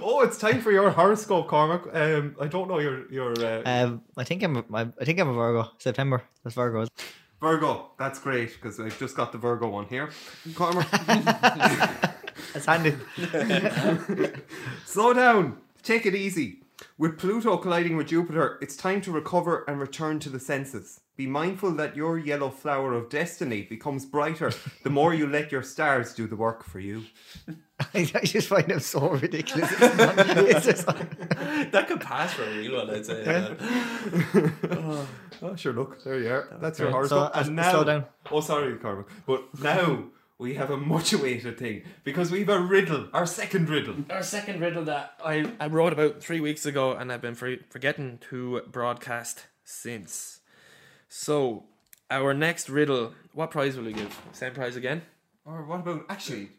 [0.00, 1.82] Oh, it's time for your horoscope, Cormac.
[1.92, 4.56] Um, I don't know your your uh, Um, I think I'm.
[4.56, 5.70] A, I think I'm a Virgo.
[5.78, 6.22] September.
[6.44, 6.86] That's Virgo.
[7.40, 7.90] Virgo.
[7.98, 10.10] That's great because I've just got the Virgo one here.
[10.54, 10.86] Cormac,
[12.52, 12.96] That's handy.
[14.84, 15.58] slow down.
[15.82, 16.62] Take it easy.
[16.96, 21.00] With Pluto colliding with Jupiter, it's time to recover and return to the senses.
[21.16, 24.52] Be mindful that your yellow flower of destiny becomes brighter
[24.84, 27.02] the more you let your stars do the work for you.
[27.80, 29.70] I, I just find them so ridiculous.
[29.72, 33.56] It's, not, it's just like, that could pass for a real one, I'd say.
[35.42, 36.56] Oh, sure, look, there you are.
[36.60, 36.94] That's your great.
[36.94, 37.32] horoscope.
[37.32, 38.04] So, uh, and now, slow down.
[38.30, 39.06] Oh, sorry, Cormac.
[39.26, 40.04] But now
[40.38, 43.96] we have a much awaited thing because we have a riddle, our second riddle.
[44.08, 48.18] Our second riddle that I, I wrote about three weeks ago and I've been forgetting
[48.30, 50.40] to broadcast since.
[51.08, 51.64] So,
[52.10, 54.16] our next riddle, what prize will we give?
[54.32, 55.02] Same prize again?
[55.44, 56.50] Or what about actually?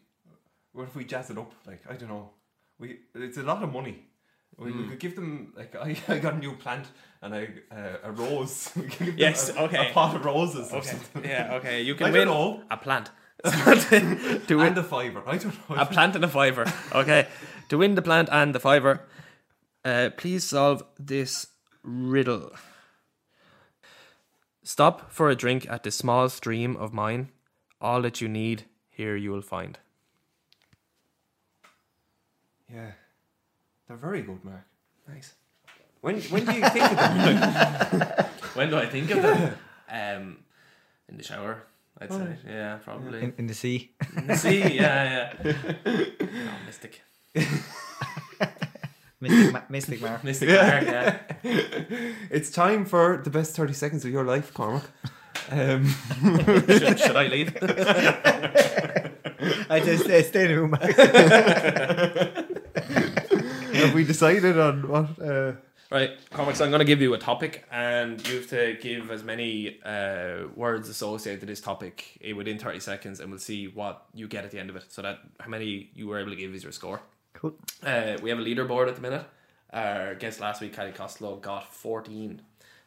[0.74, 1.52] What if we jazz it up?
[1.66, 2.32] Like I don't know.
[2.80, 4.04] We it's a lot of money.
[4.58, 4.82] We, Hmm.
[4.82, 6.88] we could give them like I, I got a new plant
[7.22, 8.72] and I uh, a rose.
[8.76, 9.90] We can give them Yes, a, okay.
[9.90, 10.72] A pot of roses.
[10.74, 10.90] Or Okay.
[10.90, 11.24] something.
[11.24, 11.82] Yeah, okay.
[11.82, 12.28] You I can don't
[12.58, 13.12] win a plant.
[14.48, 15.24] to win And a fiver.
[15.26, 15.76] I don't know.
[15.78, 16.66] a plant and a fiver.
[16.94, 17.28] Okay.
[17.70, 19.02] to win the plant and the fiver,
[19.86, 21.48] uh, please solve this
[21.84, 22.52] riddle.
[24.64, 27.30] Stop for a drink at the small stream of mine.
[27.82, 29.80] All that you need, here you will find.
[32.72, 32.92] Yeah,
[33.88, 34.66] they're very good, Mark.
[35.08, 35.34] Nice.
[36.02, 38.08] When when do you think of them?
[38.56, 39.56] When do I think of them?
[39.90, 40.38] um,
[41.08, 41.64] in the shower,
[42.02, 42.38] I'd say.
[42.48, 43.22] Yeah, probably.
[43.24, 43.92] in, in the sea.
[44.36, 45.54] See, yeah, yeah.
[46.22, 47.02] Oh, mystic.
[49.22, 50.20] Mystic, ma- Mystic Mar.
[50.24, 51.18] Mystic Mark, yeah.
[52.32, 54.84] it's time for the best thirty seconds of your life, Cormac.
[55.52, 55.86] Um,
[56.68, 57.54] Should, should I leave?
[59.70, 60.74] I just uh, stay in the room.
[63.74, 65.20] have we decided on what?
[65.22, 65.54] Uh,
[65.92, 66.62] Right, comics.
[66.62, 70.44] I'm going to give you a topic, and you have to give as many uh,
[70.56, 74.46] words associated to this topic eh, within 30 seconds, and we'll see what you get
[74.46, 74.84] at the end of it.
[74.90, 77.02] So that how many you were able to give is your score.
[77.34, 77.56] Cool.
[77.84, 79.26] Uh, we have a leaderboard at the minute.
[79.74, 82.40] Our guest last week, Kelly Costello, got 14,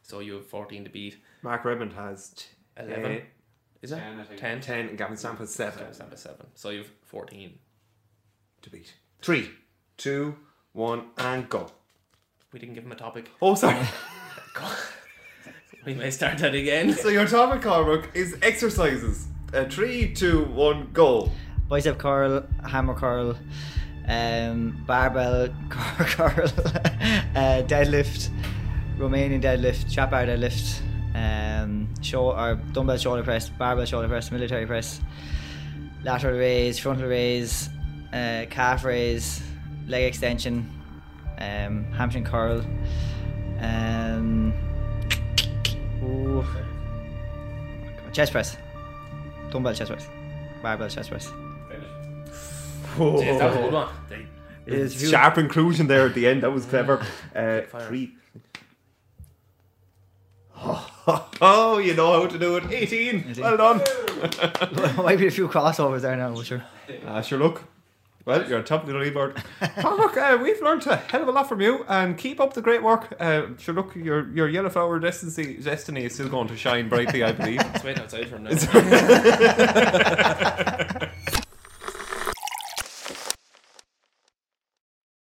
[0.03, 1.16] so you have 14 to beat.
[1.42, 2.44] Mark Redmond has t-
[2.78, 3.05] 11.
[3.05, 3.18] uh,
[3.82, 4.40] Is it 10, I think.
[4.40, 4.61] 10?
[4.61, 6.46] 10 and Gavin Stamp has 7 Seven, seven, seven.
[6.55, 7.59] So you've 14.
[8.62, 8.94] to beat.
[9.22, 9.50] 3,
[9.96, 10.36] 2,
[10.72, 11.68] 1, and go.
[12.53, 13.30] We didn't give him a topic.
[13.40, 13.78] Oh, sorry.
[15.84, 16.92] We may start that again.
[16.92, 19.26] so your topic, Cormac, is exercises.
[19.53, 21.28] Uh, 3, 2, 1, go.
[21.68, 23.36] Bicep curl, hammer curl,
[24.07, 26.44] um, barbell cur- curl,
[27.34, 28.28] uh, deadlift,
[28.96, 30.82] Romanian deadlift, trap bar deadlift,
[31.16, 35.00] um, show, or dumbbell shoulder press, barbell shoulder press, military press,
[36.05, 37.70] lateral raise, frontal raise,
[38.12, 39.42] uh, calf raise,
[39.88, 40.70] leg extension,
[41.43, 42.64] um, hamstring curl,
[43.61, 44.53] um,
[46.03, 46.45] ooh,
[48.12, 48.57] chest press,
[49.51, 50.07] dumbbell chest press,
[50.62, 51.26] barbell chest press.
[52.97, 53.88] Jeez, that was a good one.
[54.09, 54.26] They-
[54.66, 56.43] It is few- Sharp inclusion there at the end.
[56.43, 57.05] That was clever.
[57.34, 58.14] Uh, three.
[61.45, 62.64] Oh, you know how to do it.
[62.70, 63.34] 18.
[63.40, 63.80] Well done.
[64.97, 66.62] Might be a few crossovers there now, but sure.
[67.05, 67.64] Uh, sure, look.
[68.24, 69.42] Well, you're on top of the leaderboard.
[69.84, 72.54] oh, look, uh, we've learned a hell of a lot from you, and keep up
[72.54, 73.12] the great work.
[73.18, 77.24] Uh, sure, look, your your yellow flower destiny, destiny is still going to shine brightly,
[77.24, 77.58] I believe.
[77.72, 78.50] Let's wait outside for him now.